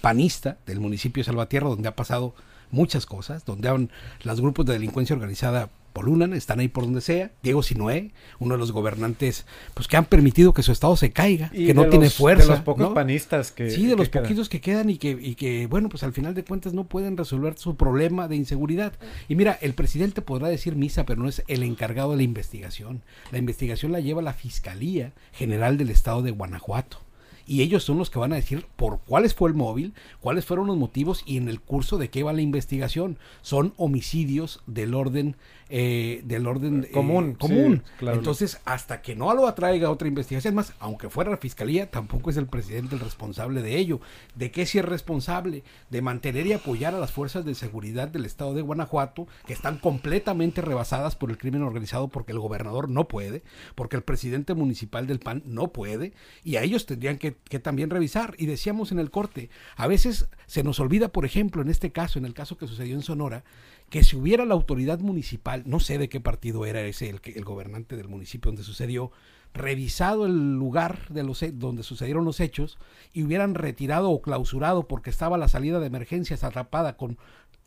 panista 0.00 0.58
del 0.66 0.80
municipio 0.80 1.20
de 1.20 1.26
Salvatierra, 1.26 1.68
donde 1.68 1.88
ha 1.88 1.96
pasado 1.96 2.34
muchas 2.70 3.06
cosas, 3.06 3.44
donde 3.44 3.68
han 3.68 3.90
los 4.22 4.40
grupos 4.40 4.66
de 4.66 4.74
delincuencia 4.74 5.14
organizada 5.14 5.70
polulan, 5.96 6.34
están 6.34 6.60
ahí 6.60 6.68
por 6.68 6.84
donde 6.84 7.00
sea. 7.00 7.30
Diego 7.42 7.62
Sinué, 7.62 8.10
uno 8.38 8.54
de 8.54 8.58
los 8.58 8.70
gobernantes, 8.70 9.46
pues 9.72 9.88
que 9.88 9.96
han 9.96 10.04
permitido 10.04 10.52
que 10.52 10.62
su 10.62 10.70
estado 10.70 10.94
se 10.94 11.10
caiga, 11.10 11.48
que 11.48 11.72
no 11.72 11.88
tiene 11.88 12.10
fuerza. 12.10 12.44
De 12.44 12.50
los 12.50 12.60
pocos 12.60 12.92
panistas 12.92 13.50
que. 13.50 13.70
Sí, 13.70 13.86
de 13.86 13.96
los 13.96 14.10
poquitos 14.10 14.50
que 14.50 14.60
quedan 14.60 14.90
y 14.90 14.98
que, 14.98 15.16
y 15.18 15.36
que, 15.36 15.66
bueno, 15.66 15.88
pues 15.88 16.02
al 16.02 16.12
final 16.12 16.34
de 16.34 16.44
cuentas 16.44 16.74
no 16.74 16.84
pueden 16.84 17.16
resolver 17.16 17.56
su 17.56 17.76
problema 17.76 18.28
de 18.28 18.36
inseguridad. 18.36 18.92
Y 19.26 19.36
mira, 19.36 19.58
el 19.62 19.72
presidente 19.72 20.20
podrá 20.20 20.48
decir 20.48 20.76
misa, 20.76 21.06
pero 21.06 21.22
no 21.22 21.30
es 21.30 21.42
el 21.48 21.62
encargado 21.62 22.10
de 22.10 22.18
la 22.18 22.24
investigación. 22.24 23.00
La 23.32 23.38
investigación 23.38 23.90
la 23.90 24.00
lleva 24.00 24.20
la 24.20 24.34
Fiscalía 24.34 25.12
General 25.32 25.78
del 25.78 25.88
Estado 25.88 26.20
de 26.20 26.30
Guanajuato 26.30 27.05
y 27.46 27.62
ellos 27.62 27.84
son 27.84 27.98
los 27.98 28.10
que 28.10 28.18
van 28.18 28.32
a 28.32 28.36
decir 28.36 28.66
por 28.76 29.00
cuáles 29.00 29.34
fue 29.34 29.48
el 29.48 29.54
móvil, 29.54 29.94
cuáles 30.20 30.44
fueron 30.44 30.66
los 30.66 30.76
motivos 30.76 31.22
y 31.26 31.36
en 31.36 31.48
el 31.48 31.60
curso 31.60 31.98
de 31.98 32.10
qué 32.10 32.22
va 32.22 32.32
la 32.32 32.42
investigación. 32.42 33.18
Son 33.42 33.72
homicidios 33.76 34.62
del 34.66 34.94
orden 34.94 35.36
eh, 35.68 36.20
del 36.24 36.46
orden 36.46 36.84
eh, 36.84 36.92
común. 36.92 37.34
común. 37.34 37.82
Entonces, 38.00 38.60
hasta 38.64 39.02
que 39.02 39.16
no 39.16 39.34
lo 39.34 39.48
atraiga 39.48 39.90
otra 39.90 40.06
investigación, 40.06 40.54
más, 40.54 40.72
aunque 40.78 41.10
fuera 41.10 41.30
la 41.32 41.38
fiscalía, 41.38 41.90
tampoco 41.90 42.30
es 42.30 42.36
el 42.36 42.46
presidente 42.46 42.94
el 42.94 43.00
responsable 43.00 43.62
de 43.62 43.76
ello. 43.76 44.00
¿De 44.36 44.52
qué 44.52 44.64
si 44.64 44.78
es 44.78 44.84
responsable? 44.84 45.64
De 45.90 46.02
mantener 46.02 46.46
y 46.46 46.52
apoyar 46.52 46.94
a 46.94 47.00
las 47.00 47.10
fuerzas 47.10 47.44
de 47.44 47.56
seguridad 47.56 48.06
del 48.06 48.26
estado 48.26 48.54
de 48.54 48.62
Guanajuato, 48.62 49.26
que 49.44 49.54
están 49.54 49.78
completamente 49.78 50.62
rebasadas 50.62 51.16
por 51.16 51.30
el 51.30 51.38
crimen 51.38 51.62
organizado 51.62 52.06
porque 52.08 52.30
el 52.30 52.38
gobernador 52.38 52.88
no 52.88 53.08
puede, 53.08 53.42
porque 53.74 53.96
el 53.96 54.02
presidente 54.02 54.54
municipal 54.54 55.08
del 55.08 55.18
PAN 55.18 55.42
no 55.46 55.72
puede, 55.72 56.12
y 56.44 56.56
a 56.56 56.62
ellos 56.62 56.86
tendrían 56.86 57.18
que, 57.18 57.35
que 57.44 57.58
también 57.58 57.90
revisar. 57.90 58.34
Y 58.38 58.46
decíamos 58.46 58.92
en 58.92 58.98
el 58.98 59.10
corte, 59.10 59.50
a 59.76 59.86
veces 59.86 60.28
se 60.46 60.62
nos 60.62 60.80
olvida, 60.80 61.08
por 61.08 61.24
ejemplo, 61.24 61.62
en 61.62 61.68
este 61.68 61.92
caso, 61.92 62.18
en 62.18 62.24
el 62.24 62.34
caso 62.34 62.56
que 62.56 62.66
sucedió 62.66 62.94
en 62.94 63.02
Sonora, 63.02 63.44
que 63.90 64.04
si 64.04 64.16
hubiera 64.16 64.44
la 64.44 64.54
autoridad 64.54 64.98
municipal, 64.98 65.62
no 65.66 65.80
sé 65.80 65.98
de 65.98 66.08
qué 66.08 66.20
partido 66.20 66.66
era 66.66 66.80
ese, 66.82 67.08
el, 67.08 67.20
el 67.24 67.44
gobernante 67.44 67.96
del 67.96 68.08
municipio 68.08 68.50
donde 68.50 68.64
sucedió, 68.64 69.12
revisado 69.56 70.26
el 70.26 70.54
lugar 70.54 71.08
de 71.08 71.22
los, 71.22 71.42
donde 71.54 71.82
sucedieron 71.82 72.24
los 72.24 72.40
hechos 72.40 72.78
y 73.12 73.22
hubieran 73.22 73.54
retirado 73.54 74.10
o 74.10 74.20
clausurado 74.20 74.86
porque 74.86 75.10
estaba 75.10 75.38
la 75.38 75.48
salida 75.48 75.80
de 75.80 75.86
emergencias 75.86 76.44
atrapada 76.44 76.96
con 76.96 77.18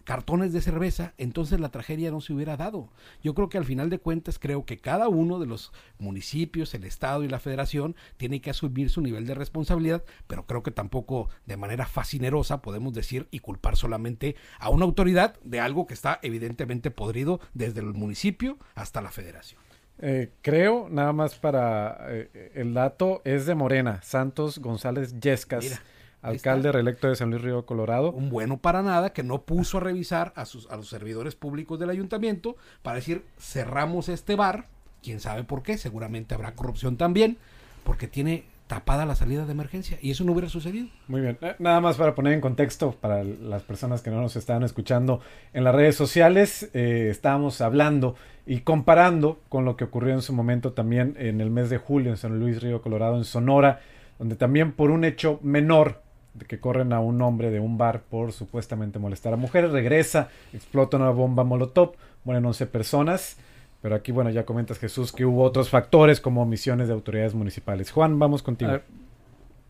cartones 0.10 0.52
de 0.54 0.62
cerveza, 0.62 1.14
entonces 1.20 1.60
la 1.60 1.70
tragedia 1.70 2.10
no 2.10 2.20
se 2.20 2.34
hubiera 2.34 2.58
dado. 2.58 2.90
Yo 3.22 3.36
creo 3.36 3.48
que 3.48 3.60
al 3.60 3.66
final 3.66 3.92
de 3.92 4.00
cuentas 4.00 4.40
creo 4.40 4.66
que 4.66 4.80
cada 4.80 5.08
uno 5.08 5.38
de 5.38 5.46
los 5.46 5.72
municipios, 6.00 6.74
el 6.74 6.86
Estado 6.86 7.24
y 7.24 7.28
la 7.28 7.38
Federación 7.38 7.96
tiene 8.18 8.42
que 8.42 8.50
asumir 8.50 8.90
su 8.90 9.02
nivel 9.02 9.28
de 9.28 9.36
responsabilidad, 9.36 10.04
pero 10.26 10.48
creo 10.48 10.64
que 10.64 10.72
tampoco 10.72 11.30
de 11.46 11.58
manera 11.58 11.86
fascinerosa 11.86 12.64
podemos 12.64 12.92
decir 12.96 13.28
y 13.30 13.38
culpar 13.38 13.76
solamente 13.76 14.36
a 14.58 14.72
una 14.72 14.86
autoridad 14.86 15.40
de 15.44 15.60
algo 15.60 15.86
que 15.86 15.94
está 15.94 16.18
evidentemente 16.24 16.90
podrido 16.90 17.40
desde 17.54 17.82
el 17.82 17.94
municipio 17.94 18.58
hasta 18.74 19.02
la 19.02 19.12
Federación. 19.12 19.62
Eh, 20.00 20.32
creo, 20.42 20.88
nada 20.90 21.14
más 21.14 21.36
para 21.36 21.98
eh, 22.08 22.52
el 22.56 22.74
dato, 22.74 23.22
es 23.26 23.46
de 23.46 23.54
Morena, 23.54 24.02
Santos 24.02 24.58
González 24.58 25.20
Yescas, 25.20 25.64
Mira, 25.64 25.82
alcalde 26.22 26.72
reelecto 26.72 27.08
de 27.08 27.16
San 27.16 27.30
Luis 27.30 27.42
Río 27.42 27.66
Colorado. 27.66 28.12
Un 28.12 28.30
bueno 28.30 28.58
para 28.58 28.82
nada 28.82 29.14
que 29.14 29.24
no 29.24 29.44
puso 29.44 29.78
a 29.78 29.82
revisar 29.82 30.34
a, 30.36 30.46
sus, 30.46 30.70
a 30.70 30.76
los 30.76 30.90
servidores 30.90 31.36
públicos 31.36 31.80
del 31.80 31.90
ayuntamiento 31.90 32.56
para 32.82 32.98
decir 32.98 33.26
cerramos 33.40 34.10
este 34.10 34.36
bar. 34.36 34.66
Quién 35.02 35.20
sabe 35.20 35.44
por 35.44 35.64
qué, 35.64 35.78
seguramente 35.78 36.36
habrá 36.36 36.56
corrupción 36.56 36.98
también, 36.98 37.38
porque 37.84 38.08
tiene 38.08 38.44
tapada 38.68 39.08
la 39.08 39.16
salida 39.16 39.46
de 39.46 39.52
emergencia 39.52 39.98
y 40.00 40.12
eso 40.12 40.24
no 40.24 40.34
hubiera 40.34 40.48
sucedido. 40.48 40.90
Muy 41.08 41.22
bien, 41.22 41.40
Eh, 41.42 41.56
nada 41.58 41.82
más 41.82 41.98
para 41.98 42.14
poner 42.14 42.34
en 42.34 42.42
contexto 42.42 42.92
para 42.92 43.24
las 43.24 43.64
personas 43.64 44.04
que 44.04 44.12
no 44.12 44.22
nos 44.22 44.36
estaban 44.36 44.62
escuchando 44.62 45.22
en 45.54 45.64
las 45.64 45.74
redes 45.74 45.96
sociales, 45.96 46.70
eh, 46.74 47.08
estábamos 47.10 47.62
hablando 47.62 48.16
y 48.46 48.60
comparando 48.60 49.40
con 49.50 49.66
lo 49.66 49.76
que 49.76 49.86
ocurrió 49.86 50.14
en 50.14 50.22
su 50.22 50.34
momento 50.34 50.74
también 50.74 51.16
en 51.18 51.42
el 51.42 51.50
mes 51.50 51.72
de 51.72 51.80
julio 51.80 52.12
en 52.12 52.18
San 52.18 52.40
Luis 52.40 52.62
Río 52.62 52.84
Colorado, 52.84 53.18
en 53.18 53.24
Sonora, 53.24 53.82
donde 54.20 54.36
también 54.36 54.74
por 54.74 54.92
un 54.92 55.04
hecho 55.04 55.40
menor 55.42 56.04
que 56.48 56.60
corren 56.60 56.94
a 56.94 57.00
un 57.00 57.22
hombre 57.22 57.52
de 57.52 57.60
un 57.60 57.78
bar 57.78 58.02
por 58.02 58.32
supuestamente 58.32 59.00
molestar 59.00 59.34
a 59.34 59.38
mujeres, 59.38 59.72
regresa, 59.72 60.30
explota 60.54 60.98
una 60.98 61.10
bomba 61.10 61.44
molotov, 61.44 61.94
mueren 62.24 62.46
11 62.46 62.66
personas. 62.68 63.38
Pero 63.82 63.96
aquí, 63.96 64.12
bueno, 64.12 64.30
ya 64.30 64.46
comentas 64.46 64.78
Jesús 64.78 65.12
que 65.12 65.26
hubo 65.26 65.44
otros 65.44 65.70
factores 65.70 66.20
como 66.20 66.42
omisiones 66.42 66.88
de 66.88 66.94
autoridades 66.94 67.34
municipales. 67.34 67.92
Juan, 67.92 68.20
vamos 68.20 68.44
contigo. 68.44 68.72
A 68.72 68.74
ver, 68.74 68.84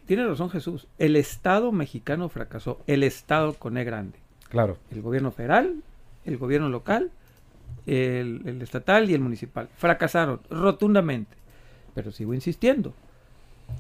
tiene 0.08 0.26
razón 0.26 0.50
Jesús. 0.50 0.88
El 0.98 1.16
Estado 1.16 1.72
mexicano 1.72 2.30
fracasó. 2.30 2.80
El 2.88 3.04
Estado 3.04 3.54
con 3.54 3.78
E 3.78 3.84
grande. 3.84 4.18
Claro. 4.50 4.78
El 4.90 5.04
gobierno 5.04 5.30
federal, 5.30 5.84
el 6.26 6.38
gobierno 6.38 6.70
local, 6.70 7.12
el, 7.86 8.42
el 8.46 8.62
estatal 8.64 9.08
y 9.12 9.14
el 9.14 9.22
municipal. 9.22 9.70
Fracasaron 9.78 10.42
rotundamente. 10.50 11.38
Pero 11.94 12.12
sigo 12.12 12.34
insistiendo. 12.34 12.94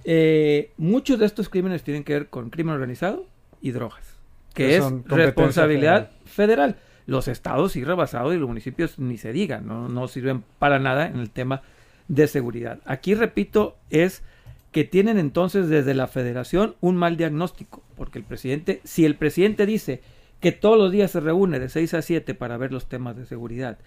Eh, 0.03 0.71
muchos 0.77 1.19
de 1.19 1.25
estos 1.25 1.49
crímenes 1.49 1.83
tienen 1.83 2.03
que 2.03 2.13
ver 2.13 2.27
con 2.27 2.49
crimen 2.49 2.73
organizado 2.73 3.25
y 3.61 3.71
drogas. 3.71 4.17
Que 4.53 4.67
Que 4.67 4.77
es 4.77 4.83
responsabilidad 5.05 6.11
federal. 6.25 6.77
Los 7.05 7.27
estados 7.27 7.73
sí 7.73 7.83
rebasados 7.83 8.33
y 8.35 8.37
los 8.37 8.47
municipios 8.47 8.99
ni 8.99 9.17
se 9.17 9.31
digan. 9.31 9.67
No, 9.67 9.89
no 9.89 10.07
sirven 10.07 10.43
para 10.59 10.79
nada 10.79 11.07
en 11.07 11.19
el 11.19 11.29
tema 11.29 11.61
de 12.07 12.27
seguridad. 12.27 12.79
Aquí, 12.85 13.13
repito, 13.13 13.77
es 13.89 14.23
que 14.71 14.83
tienen 14.83 15.17
entonces 15.17 15.67
desde 15.69 15.93
la 15.93 16.07
federación 16.07 16.75
un 16.81 16.95
mal 16.95 17.17
diagnóstico, 17.17 17.81
porque 17.95 18.19
el 18.19 18.25
presidente, 18.25 18.81
si 18.83 19.05
el 19.05 19.15
presidente 19.15 19.65
dice 19.65 20.01
que 20.39 20.51
todos 20.51 20.77
los 20.77 20.91
días 20.91 21.11
se 21.11 21.19
reúne 21.19 21.59
de 21.59 21.69
6 21.69 21.93
a 21.95 22.01
7 22.01 22.35
para 22.35 22.57
ver 22.57 22.71
los 22.71 22.87
temas 22.87 23.17
de 23.17 23.25
seguridad 23.25 23.77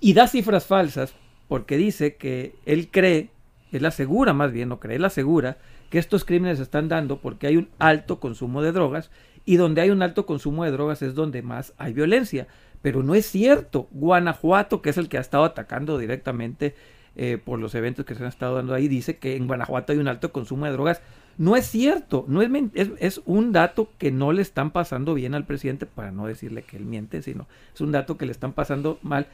y 0.00 0.14
da 0.14 0.26
cifras 0.26 0.66
falsas 0.66 1.14
porque 1.48 1.76
dice 1.76 2.16
que 2.16 2.54
él 2.64 2.88
cree, 2.90 3.30
él 3.72 3.86
asegura 3.86 4.32
más 4.32 4.52
bien, 4.52 4.68
no 4.68 4.80
cree, 4.80 4.96
él 4.96 5.04
asegura 5.04 5.58
que 5.90 5.98
estos 5.98 6.24
crímenes 6.24 6.58
se 6.58 6.64
están 6.64 6.88
dando 6.88 7.18
porque 7.18 7.46
hay 7.46 7.56
un 7.56 7.68
alto 7.78 8.20
consumo 8.20 8.62
de 8.62 8.72
drogas 8.72 9.10
y 9.44 9.56
donde 9.56 9.80
hay 9.80 9.90
un 9.90 10.02
alto 10.02 10.26
consumo 10.26 10.64
de 10.64 10.70
drogas 10.70 11.02
es 11.02 11.14
donde 11.14 11.42
más 11.42 11.72
hay 11.78 11.92
violencia. 11.92 12.46
Pero 12.82 13.02
no 13.02 13.14
es 13.14 13.26
cierto. 13.26 13.88
Guanajuato, 13.90 14.82
que 14.82 14.90
es 14.90 14.96
el 14.96 15.08
que 15.08 15.18
ha 15.18 15.20
estado 15.20 15.44
atacando 15.44 15.98
directamente 15.98 16.74
eh, 17.16 17.38
por 17.42 17.58
los 17.58 17.74
eventos 17.74 18.04
que 18.04 18.14
se 18.14 18.22
han 18.22 18.28
estado 18.28 18.56
dando 18.56 18.74
ahí, 18.74 18.88
dice 18.88 19.18
que 19.18 19.36
en 19.36 19.46
Guanajuato 19.46 19.92
hay 19.92 19.98
un 19.98 20.08
alto 20.08 20.32
consumo 20.32 20.66
de 20.66 20.72
drogas. 20.72 21.02
No 21.36 21.56
es 21.56 21.66
cierto, 21.66 22.24
no 22.28 22.42
es, 22.42 22.50
es 22.74 23.22
un 23.24 23.52
dato 23.52 23.90
que 23.98 24.10
no 24.10 24.32
le 24.32 24.42
están 24.42 24.70
pasando 24.70 25.14
bien 25.14 25.34
al 25.34 25.46
presidente, 25.46 25.86
para 25.86 26.12
no 26.12 26.26
decirle 26.26 26.62
que 26.62 26.76
él 26.76 26.84
miente, 26.84 27.22
sino 27.22 27.46
es 27.74 27.80
un 27.80 27.92
dato 27.92 28.16
que 28.16 28.26
le 28.26 28.32
están 28.32 28.52
pasando 28.52 28.98
mal. 29.02 29.26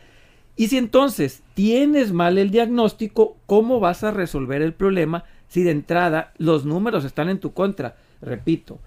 Y 0.56 0.68
si 0.68 0.78
entonces 0.78 1.42
tienes 1.54 2.12
mal 2.12 2.38
el 2.38 2.50
diagnóstico, 2.50 3.36
¿cómo 3.46 3.78
vas 3.80 4.02
a 4.04 4.10
resolver 4.10 4.62
el 4.62 4.72
problema 4.72 5.24
si 5.48 5.62
de 5.62 5.70
entrada 5.70 6.32
los 6.38 6.64
números 6.64 7.04
están 7.04 7.28
en 7.28 7.38
tu 7.40 7.52
contra? 7.52 7.96
Repito, 8.22 8.78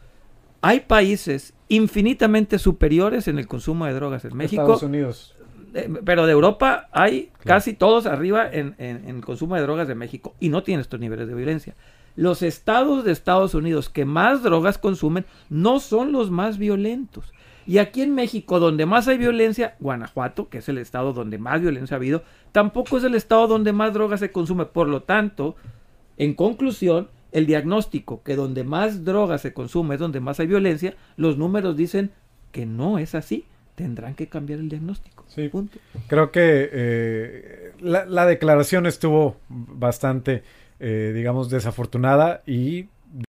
hay 0.61 0.79
países 0.81 1.53
infinitamente 1.67 2.57
superiores 2.57 3.27
en 3.27 3.37
el 3.37 3.47
consumo 3.47 3.85
de 3.85 3.93
drogas 3.93 4.25
en 4.25 4.35
México, 4.35 4.63
Estados 4.63 4.83
Unidos. 4.83 5.35
eh, 5.75 5.87
pero 6.03 6.25
de 6.25 6.31
Europa 6.31 6.89
hay 6.91 7.29
Claro. 7.43 7.59
casi 7.59 7.73
todos 7.73 8.07
arriba 8.07 8.49
en, 8.51 8.73
en- 8.79 9.07
en 9.07 9.21
consumo 9.21 9.55
de 9.55 9.61
drogas 9.61 9.87
de 9.87 9.93
México 9.95 10.33
y 10.39 10.49
no 10.49 10.63
tienen 10.63 10.81
estos 10.81 10.99
niveles 10.99 11.27
de 11.27 11.35
violencia. 11.35 11.75
Los 12.15 12.41
estados 12.41 13.05
de 13.05 13.11
Estados 13.11 13.53
Unidos 13.53 13.87
que 13.89 14.03
más 14.03 14.41
drogas 14.41 14.79
consumen 14.79 15.25
no 15.49 15.79
son 15.79 16.11
los 16.11 16.31
más 16.31 16.57
violentos. 16.57 17.31
Y 17.69 17.77
aquí 17.77 18.01
en 18.01 18.15
México, 18.15 18.59
donde 18.59 18.87
más 18.87 19.07
hay 19.07 19.19
violencia, 19.19 19.75
Guanajuato, 19.79 20.49
que 20.49 20.57
es 20.57 20.67
el 20.69 20.79
estado 20.79 21.13
donde 21.13 21.37
más 21.37 21.61
violencia 21.61 21.93
ha 21.93 21.99
habido, 21.99 22.23
tampoco 22.51 22.97
es 22.97 23.03
el 23.03 23.13
estado 23.13 23.45
donde 23.45 23.73
más 23.73 23.93
drogas 23.93 24.21
se 24.21 24.31
consume. 24.31 24.65
Por 24.65 24.87
lo 24.87 25.03
tanto, 25.03 25.55
en 26.17 26.33
conclusión, 26.33 27.09
el 27.31 27.45
diagnóstico 27.45 28.23
que 28.23 28.35
donde 28.35 28.63
más 28.63 29.05
drogas 29.05 29.41
se 29.41 29.53
consume 29.53 29.93
es 29.93 30.01
donde 30.01 30.19
más 30.19 30.39
hay 30.39 30.47
violencia, 30.47 30.95
los 31.15 31.37
números 31.37 31.77
dicen 31.77 32.09
que 32.51 32.65
no 32.65 32.97
es 32.97 33.13
así. 33.13 33.45
Tendrán 33.75 34.15
que 34.15 34.25
cambiar 34.25 34.57
el 34.57 34.69
diagnóstico. 34.69 35.25
Sí. 35.27 35.47
Punto. 35.49 35.77
Creo 36.07 36.31
que 36.31 36.69
eh, 36.73 37.73
la, 37.81 38.03
la 38.07 38.25
declaración 38.25 38.87
estuvo 38.87 39.37
bastante, 39.47 40.41
eh, 40.79 41.11
digamos, 41.13 41.51
desafortunada 41.51 42.41
y 42.47 42.87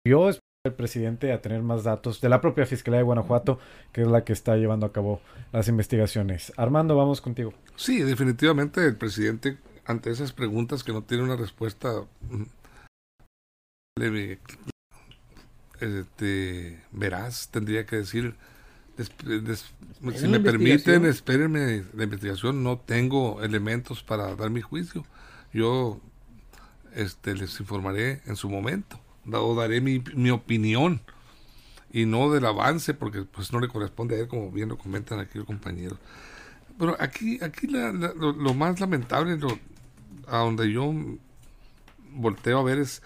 dio 0.06 0.30
al 0.64 0.74
presidente 0.74 1.32
a 1.32 1.42
tener 1.42 1.60
más 1.60 1.82
datos 1.82 2.20
de 2.20 2.28
la 2.28 2.40
propia 2.40 2.66
Fiscalía 2.66 2.98
de 2.98 3.02
Guanajuato, 3.02 3.58
que 3.92 4.02
es 4.02 4.06
la 4.06 4.22
que 4.22 4.32
está 4.32 4.56
llevando 4.56 4.86
a 4.86 4.92
cabo 4.92 5.20
las 5.50 5.66
investigaciones. 5.66 6.52
Armando, 6.56 6.94
vamos 6.96 7.20
contigo. 7.20 7.52
Sí, 7.74 8.00
definitivamente 8.02 8.86
el 8.86 8.94
presidente, 8.94 9.58
ante 9.86 10.10
esas 10.12 10.30
preguntas 10.32 10.84
que 10.84 10.92
no 10.92 11.02
tiene 11.02 11.24
una 11.24 11.34
respuesta 11.34 12.04
mm, 12.30 12.42
este, 15.80 16.80
veraz, 16.92 17.48
tendría 17.48 17.84
que 17.84 17.96
decir, 17.96 18.36
des- 18.96 19.10
des- 19.44 19.64
si 20.14 20.28
me 20.28 20.38
permiten, 20.38 21.06
espérenme 21.06 21.82
la 21.92 22.04
investigación, 22.04 22.62
no 22.62 22.78
tengo 22.78 23.42
elementos 23.42 24.04
para 24.04 24.32
dar 24.36 24.50
mi 24.50 24.60
juicio. 24.60 25.04
Yo 25.52 26.00
este, 26.94 27.34
les 27.34 27.58
informaré 27.58 28.22
en 28.26 28.36
su 28.36 28.48
momento, 28.48 29.00
o 29.32 29.54
daré 29.54 29.80
mi, 29.80 30.02
mi 30.14 30.30
opinión 30.30 31.00
y 31.92 32.06
no 32.06 32.30
del 32.30 32.46
avance, 32.46 32.94
porque 32.94 33.22
pues 33.22 33.52
no 33.52 33.60
le 33.60 33.68
corresponde 33.68 34.16
a 34.16 34.20
él, 34.20 34.28
como 34.28 34.50
bien 34.50 34.68
lo 34.70 34.78
comentan 34.78 35.20
aquí 35.20 35.38
los 35.38 35.46
compañeros. 35.46 35.98
Pero 36.78 36.96
aquí, 37.00 37.38
aquí 37.42 37.66
la- 37.68 37.92
lo, 37.92 38.54
más 38.54 38.80
lamentable, 38.80 39.36
lo, 39.38 39.58
a 40.28 40.38
donde 40.38 40.70
yo 40.72 40.92
volteo 42.14 42.58
a 42.58 42.62
ver 42.62 42.78
es, 42.78 43.02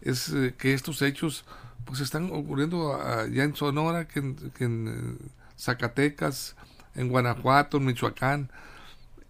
es 0.00 0.30
eh, 0.32 0.54
que 0.58 0.74
estos 0.74 1.02
hechos 1.02 1.44
pues 1.84 2.00
están 2.00 2.30
ocurriendo 2.32 2.98
ya 3.32 3.44
en 3.44 3.56
Sonora, 3.56 4.06
que 4.06 4.18
en, 4.20 4.36
que 4.52 4.64
en, 4.64 5.18
eh, 5.22 5.28
Zacatecas, 5.58 6.54
en 6.94 7.08
Guanajuato, 7.08 7.78
en 7.78 7.86
Michoacán, 7.86 8.50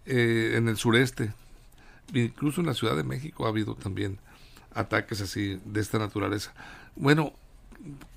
eh, 0.05 0.53
en 0.55 0.67
el 0.67 0.77
sureste, 0.77 1.33
incluso 2.13 2.61
en 2.61 2.67
la 2.67 2.73
Ciudad 2.73 2.95
de 2.95 3.03
México 3.03 3.45
ha 3.45 3.49
habido 3.49 3.75
también 3.75 4.19
ataques 4.73 5.21
así 5.21 5.59
de 5.65 5.81
esta 5.81 5.99
naturaleza. 5.99 6.53
Bueno, 6.95 7.33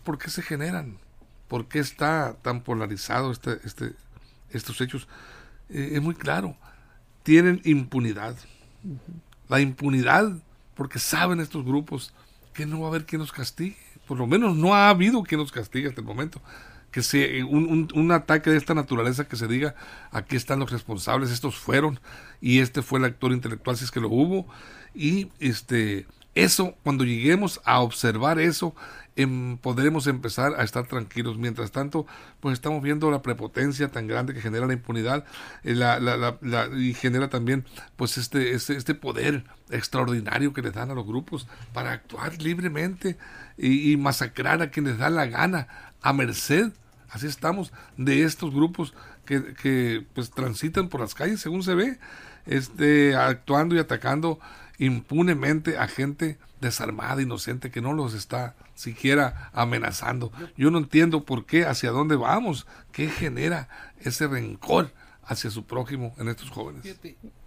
¿por 0.05 0.19
qué 0.19 0.31
se 0.31 0.43
generan? 0.43 0.99
¿Por 1.49 1.67
qué 1.67 1.79
está 1.79 2.37
tan 2.43 2.63
polarizado 2.63 3.31
este, 3.31 3.59
este, 3.65 3.93
estos 4.51 4.81
hechos? 4.81 5.09
Eh, 5.69 5.91
es 5.93 6.03
muy 6.03 6.15
claro, 6.15 6.57
tienen 7.23 7.61
impunidad. 7.65 8.37
La 9.49 9.61
impunidad, 9.61 10.33
porque 10.75 10.99
saben 10.99 11.41
estos 11.41 11.65
grupos 11.65 12.13
que 12.55 12.67
no 12.67 12.81
va 12.81 12.87
a 12.87 12.91
haber 12.91 13.05
quien 13.07 13.21
los 13.21 13.33
castigue. 13.33 13.77
Por 14.07 14.19
lo 14.19 14.27
menos 14.27 14.57
no 14.57 14.75
ha 14.75 14.89
habido 14.89 15.23
quien 15.23 15.41
los 15.41 15.53
castigue 15.53 15.89
hasta 15.89 16.01
el 16.01 16.07
momento. 16.07 16.41
Que 16.91 17.03
se, 17.03 17.43
un, 17.45 17.65
un- 17.71 17.89
un 17.95 18.13
ataque 18.13 18.51
de 18.51 18.57
esta 18.59 18.75
naturaleza 18.75 19.27
que 19.27 19.37
se 19.37 19.47
diga, 19.49 19.75
aquí 20.11 20.37
están 20.37 20.59
los 20.59 20.71
responsables, 20.71 21.31
estos 21.31 21.57
fueron, 21.57 21.99
y 22.41 22.59
este 22.59 22.83
fue 22.83 22.99
el 22.99 23.07
actor 23.07 23.33
intelectual, 23.33 23.77
si 23.77 23.85
es 23.85 23.91
que 23.91 24.01
lo 24.01 24.09
hubo. 24.09 24.47
Y 24.95 25.29
este 25.39 26.07
eso, 26.35 26.75
cuando 26.83 27.05
lleguemos 27.05 27.61
a 27.65 27.81
observar 27.81 28.39
eso, 28.41 28.75
em, 29.17 29.59
podremos 29.59 30.07
empezar 30.07 30.55
a 30.59 30.63
estar 30.65 30.87
tranquilos. 30.87 31.37
Mientras 31.37 31.71
tanto, 31.71 32.07
pues 32.41 32.55
estamos 32.55 32.83
viendo 32.83 33.11
la 33.11 33.21
prepotencia 33.23 33.89
tan 33.89 34.07
grande 34.07 34.33
que 34.33 34.41
genera 34.41 34.67
la 34.67 34.73
impunidad 34.73 35.25
eh, 35.65 35.75
la- 35.75 35.99
y 36.79 36.95
genera 36.95 37.29
también 37.29 37.65
pues 37.97 38.17
este, 38.19 38.53
este, 38.53 38.77
este 38.77 38.95
poder 38.95 39.45
extraordinario 39.71 40.53
que 40.53 40.63
le 40.63 40.71
dan 40.71 40.91
a 40.91 40.95
los 40.95 41.07
grupos 41.07 41.47
para 41.75 41.93
actuar 41.93 42.41
libremente 42.41 43.19
y, 43.59 43.93
y 43.93 43.97
masacrar 43.97 44.63
a 44.63 44.71
quienes 44.71 44.99
da 44.99 45.11
la 45.11 45.27
gana, 45.27 45.69
a 46.01 46.13
merced, 46.13 46.73
así 47.11 47.27
estamos, 47.27 47.73
de 47.97 48.25
estos 48.25 48.53
grupos 48.55 48.95
que, 49.27 49.55
que 49.55 50.05
pues 50.15 50.31
transitan 50.31 50.89
por 50.89 51.01
las 51.01 51.15
calles 51.15 51.41
según 51.41 51.63
se 51.63 51.75
ve, 51.75 51.99
este, 52.47 53.15
actuando 53.15 53.75
y 53.75 53.79
atacando 53.79 54.41
impunemente 54.87 55.79
a 55.79 55.87
gente 55.87 56.39
desarmada, 56.61 57.23
inocente, 57.23 57.71
que 57.71 57.81
no 57.81 57.93
los 57.93 58.15
está 58.15 58.55
siquiera 58.75 59.51
amenazando. 59.53 60.33
Yo 60.57 60.71
no 60.71 60.79
entiendo 60.79 61.25
por 61.25 61.47
qué, 61.47 61.67
hacia 61.67 61.91
dónde 61.91 62.17
vamos, 62.17 62.67
qué 62.91 63.09
genera 63.09 63.69
ese 64.01 64.27
rencor 64.27 64.93
hacia 65.25 65.51
su 65.51 65.65
prójimo 65.67 66.15
en 66.19 66.29
estos 66.29 66.51
jóvenes. 66.51 66.83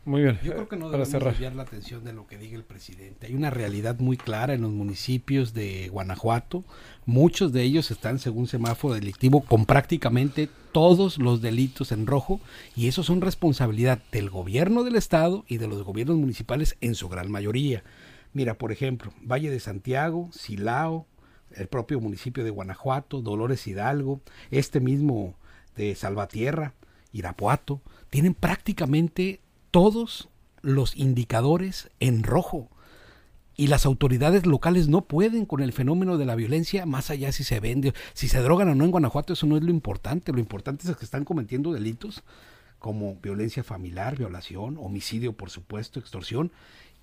Muy 0.06 0.22
bien. 0.22 0.40
Yo 0.44 0.54
creo 0.54 0.70
que 0.70 0.78
no 0.78 0.92
debemos 0.92 1.12
desviar 1.12 1.56
la 1.56 1.64
atención 1.64 2.04
de 2.04 2.14
lo 2.14 2.28
que 2.28 2.38
diga 2.38 2.56
el 2.56 2.64
presidente. 2.64 3.26
Hay 3.26 3.34
una 3.34 3.50
realidad 3.50 3.98
muy 4.00 4.18
clara 4.18 4.54
en 4.54 4.62
los 4.62 4.72
municipios 4.72 5.56
de 5.56 5.90
Guanajuato. 5.90 6.64
Muchos 7.08 7.52
de 7.52 7.64
ellos 7.64 7.90
están, 7.90 8.20
según 8.20 8.46
semáforo 8.46 8.94
delictivo, 8.94 9.42
con 9.42 9.66
prácticamente 9.66 10.48
todos 10.72 11.18
los 11.18 11.42
delitos 11.42 11.92
en 11.92 12.06
rojo 12.06 12.40
y 12.76 12.88
eso 12.88 13.02
son 13.02 13.22
responsabilidad 13.22 14.00
del 14.12 14.30
gobierno 14.30 14.84
del 14.84 14.96
estado 14.96 15.44
y 15.48 15.58
de 15.58 15.68
los 15.68 15.82
gobiernos 15.84 16.18
municipales 16.18 16.78
en 16.82 16.94
su 16.94 17.10
gran 17.10 17.32
mayoría. 17.32 17.84
Mira, 18.32 18.54
por 18.54 18.72
ejemplo, 18.72 19.12
Valle 19.24 19.50
de 19.50 19.60
Santiago, 19.60 20.30
Silao, 20.32 21.08
el 21.52 21.68
propio 21.68 22.00
municipio 22.00 22.44
de 22.44 22.52
Guanajuato, 22.52 23.22
Dolores 23.22 23.66
Hidalgo, 23.66 24.22
este 24.52 24.80
mismo 24.80 25.34
de 25.76 25.96
Salvatierra, 25.96 26.74
Irapuato, 27.12 27.82
tienen 28.12 28.34
prácticamente 28.34 29.40
todos 29.76 30.30
los 30.62 30.96
indicadores 30.96 31.90
en 32.00 32.24
rojo. 32.24 32.70
Y 33.58 33.68
las 33.68 33.86
autoridades 33.86 34.46
locales 34.46 34.88
no 34.88 35.02
pueden 35.02 35.46
con 35.46 35.62
el 35.62 35.74
fenómeno 35.74 36.18
de 36.18 36.24
la 36.24 36.36
violencia, 36.36 36.86
más 36.86 37.10
allá 37.10 37.34
si 37.34 37.44
se 37.44 37.60
vende, 37.60 37.94
si 38.14 38.30
se 38.30 38.40
drogan 38.40 38.70
o 38.70 38.76
no 38.76 38.86
en 38.86 38.92
Guanajuato, 38.92 39.34
eso 39.34 39.46
no 39.48 39.58
es 39.58 39.64
lo 39.64 39.72
importante. 39.72 40.32
Lo 40.32 40.40
importante 40.40 40.90
es 40.90 40.96
que 40.96 41.04
están 41.04 41.26
cometiendo 41.26 41.74
delitos 41.74 42.24
como 42.80 43.16
violencia 43.16 43.66
familiar, 43.66 44.18
violación, 44.18 44.78
homicidio, 44.78 45.34
por 45.34 45.50
supuesto, 45.50 46.00
extorsión. 46.00 46.54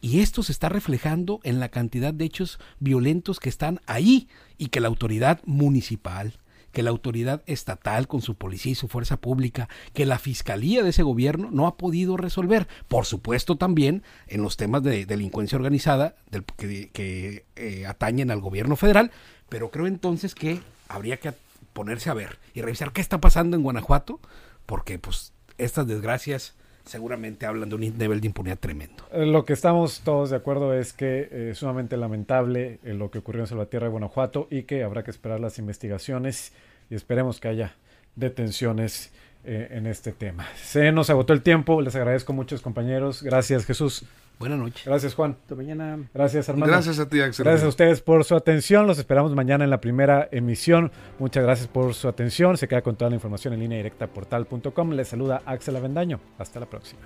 Y 0.00 0.20
esto 0.20 0.42
se 0.42 0.52
está 0.52 0.70
reflejando 0.70 1.40
en 1.42 1.60
la 1.60 1.68
cantidad 1.68 2.14
de 2.14 2.24
hechos 2.24 2.58
violentos 2.80 3.38
que 3.38 3.50
están 3.50 3.82
ahí 3.84 4.28
y 4.56 4.68
que 4.68 4.80
la 4.80 4.88
autoridad 4.88 5.42
municipal, 5.44 6.38
que 6.72 6.82
la 6.82 6.90
autoridad 6.90 7.42
estatal 7.46 8.08
con 8.08 8.22
su 8.22 8.34
policía 8.34 8.72
y 8.72 8.76
su 8.76 8.88
fuerza 8.88 9.18
pública, 9.18 9.68
que 9.92 10.06
la 10.06 10.18
fiscalía 10.18 10.82
de 10.82 10.90
ese 10.90 11.02
gobierno 11.02 11.50
no 11.50 11.66
ha 11.66 11.76
podido 11.76 12.16
resolver. 12.16 12.66
Por 12.88 13.06
supuesto 13.06 13.56
también 13.56 14.02
en 14.26 14.42
los 14.42 14.56
temas 14.56 14.82
de 14.82 15.06
delincuencia 15.06 15.56
organizada 15.56 16.16
que 16.56 17.44
eh, 17.56 17.86
atañen 17.86 18.30
al 18.30 18.40
gobierno 18.40 18.76
federal, 18.76 19.10
pero 19.48 19.70
creo 19.70 19.86
entonces 19.86 20.34
que 20.34 20.60
habría 20.88 21.18
que 21.18 21.32
ponerse 21.72 22.10
a 22.10 22.14
ver 22.14 22.38
y 22.54 22.62
revisar 22.62 22.92
qué 22.92 23.00
está 23.00 23.20
pasando 23.20 23.56
en 23.56 23.62
Guanajuato, 23.62 24.20
porque 24.66 24.98
pues 24.98 25.32
estas 25.58 25.86
desgracias 25.86 26.54
seguramente 26.84 27.46
hablan 27.46 27.68
de 27.68 27.74
un 27.74 27.80
nivel 27.80 28.20
de 28.20 28.26
impunidad 28.26 28.58
tremendo. 28.58 29.04
Eh, 29.12 29.26
Lo 29.26 29.44
que 29.44 29.52
estamos 29.52 30.00
todos 30.00 30.30
de 30.30 30.36
acuerdo 30.36 30.74
es 30.74 30.92
que 30.92 31.28
eh, 31.30 31.48
es 31.52 31.58
sumamente 31.58 31.96
lamentable 31.96 32.78
eh, 32.84 32.94
lo 32.94 33.10
que 33.10 33.18
ocurrió 33.18 33.42
en 33.42 33.46
Salvatierra 33.46 33.86
de 33.86 33.92
Guanajuato 33.92 34.48
y 34.50 34.64
que 34.64 34.82
habrá 34.82 35.02
que 35.02 35.10
esperar 35.10 35.40
las 35.40 35.58
investigaciones 35.58 36.52
y 36.90 36.94
esperemos 36.94 37.40
que 37.40 37.48
haya 37.48 37.76
detenciones 38.16 39.12
en 39.44 39.88
este 39.88 40.12
tema. 40.12 40.46
Se 40.54 40.92
nos 40.92 41.10
agotó 41.10 41.32
el 41.32 41.42
tiempo, 41.42 41.82
les 41.82 41.96
agradezco 41.96 42.32
muchos 42.32 42.60
compañeros. 42.60 43.24
Gracias 43.24 43.66
Jesús. 43.66 44.04
Buenas 44.42 44.58
noches. 44.58 44.84
Gracias 44.84 45.14
Juan. 45.14 45.36
Hasta 45.40 45.54
mañana. 45.54 45.98
Gracias 46.12 46.48
Armando. 46.48 46.72
Gracias 46.72 46.98
a 46.98 47.08
ti, 47.08 47.20
Axel. 47.20 47.44
Gracias 47.44 47.64
a 47.64 47.68
ustedes 47.68 48.00
por 48.00 48.24
su 48.24 48.34
atención. 48.34 48.88
Los 48.88 48.98
esperamos 48.98 49.32
mañana 49.36 49.62
en 49.62 49.70
la 49.70 49.80
primera 49.80 50.28
emisión. 50.32 50.90
Muchas 51.20 51.44
gracias 51.44 51.68
por 51.68 51.94
su 51.94 52.08
atención. 52.08 52.56
Se 52.56 52.66
queda 52.66 52.82
con 52.82 52.96
toda 52.96 53.08
la 53.08 53.14
información 53.14 53.54
en 53.54 53.60
línea 53.60 53.76
directa 53.76 54.08
portal.com. 54.08 54.90
Les 54.90 55.06
saluda 55.06 55.42
Axel 55.46 55.76
Avendaño. 55.76 56.18
Hasta 56.38 56.58
la 56.58 56.66
próxima. 56.66 57.02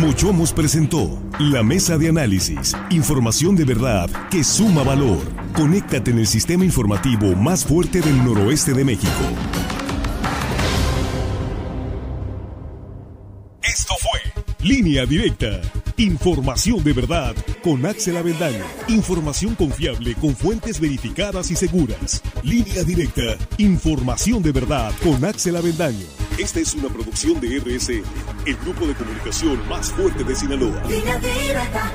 Mochomos 0.00 0.54
presentó 0.54 1.22
la 1.38 1.62
mesa 1.62 1.98
de 1.98 2.08
análisis. 2.08 2.74
Información 2.88 3.56
de 3.56 3.66
verdad 3.66 4.08
que 4.30 4.42
suma 4.42 4.82
valor. 4.82 5.20
Conéctate 5.52 6.12
en 6.12 6.18
el 6.18 6.26
sistema 6.26 6.64
informativo 6.64 7.36
más 7.36 7.66
fuerte 7.66 8.00
del 8.00 8.24
noroeste 8.24 8.72
de 8.72 8.86
México. 8.86 9.81
Línea 14.62 15.04
Directa. 15.06 15.60
Información 15.96 16.84
de 16.84 16.92
verdad 16.92 17.34
con 17.64 17.84
Axel 17.84 18.16
Avendaño. 18.16 18.64
Información 18.86 19.56
confiable 19.56 20.14
con 20.14 20.36
fuentes 20.36 20.78
verificadas 20.78 21.50
y 21.50 21.56
seguras. 21.56 22.22
Línea 22.44 22.84
Directa. 22.84 23.36
Información 23.58 24.40
de 24.40 24.52
verdad 24.52 24.92
con 25.02 25.24
Axel 25.24 25.56
Avendaño. 25.56 26.06
Esta 26.38 26.60
es 26.60 26.74
una 26.74 26.88
producción 26.88 27.40
de 27.40 27.58
RSN, 27.58 28.04
el 28.46 28.56
grupo 28.58 28.86
de 28.86 28.94
comunicación 28.94 29.68
más 29.68 29.90
fuerte 29.90 30.22
de 30.22 30.34
Sinaloa. 30.36 30.80
Línea 30.88 31.18
directa. 31.18 31.92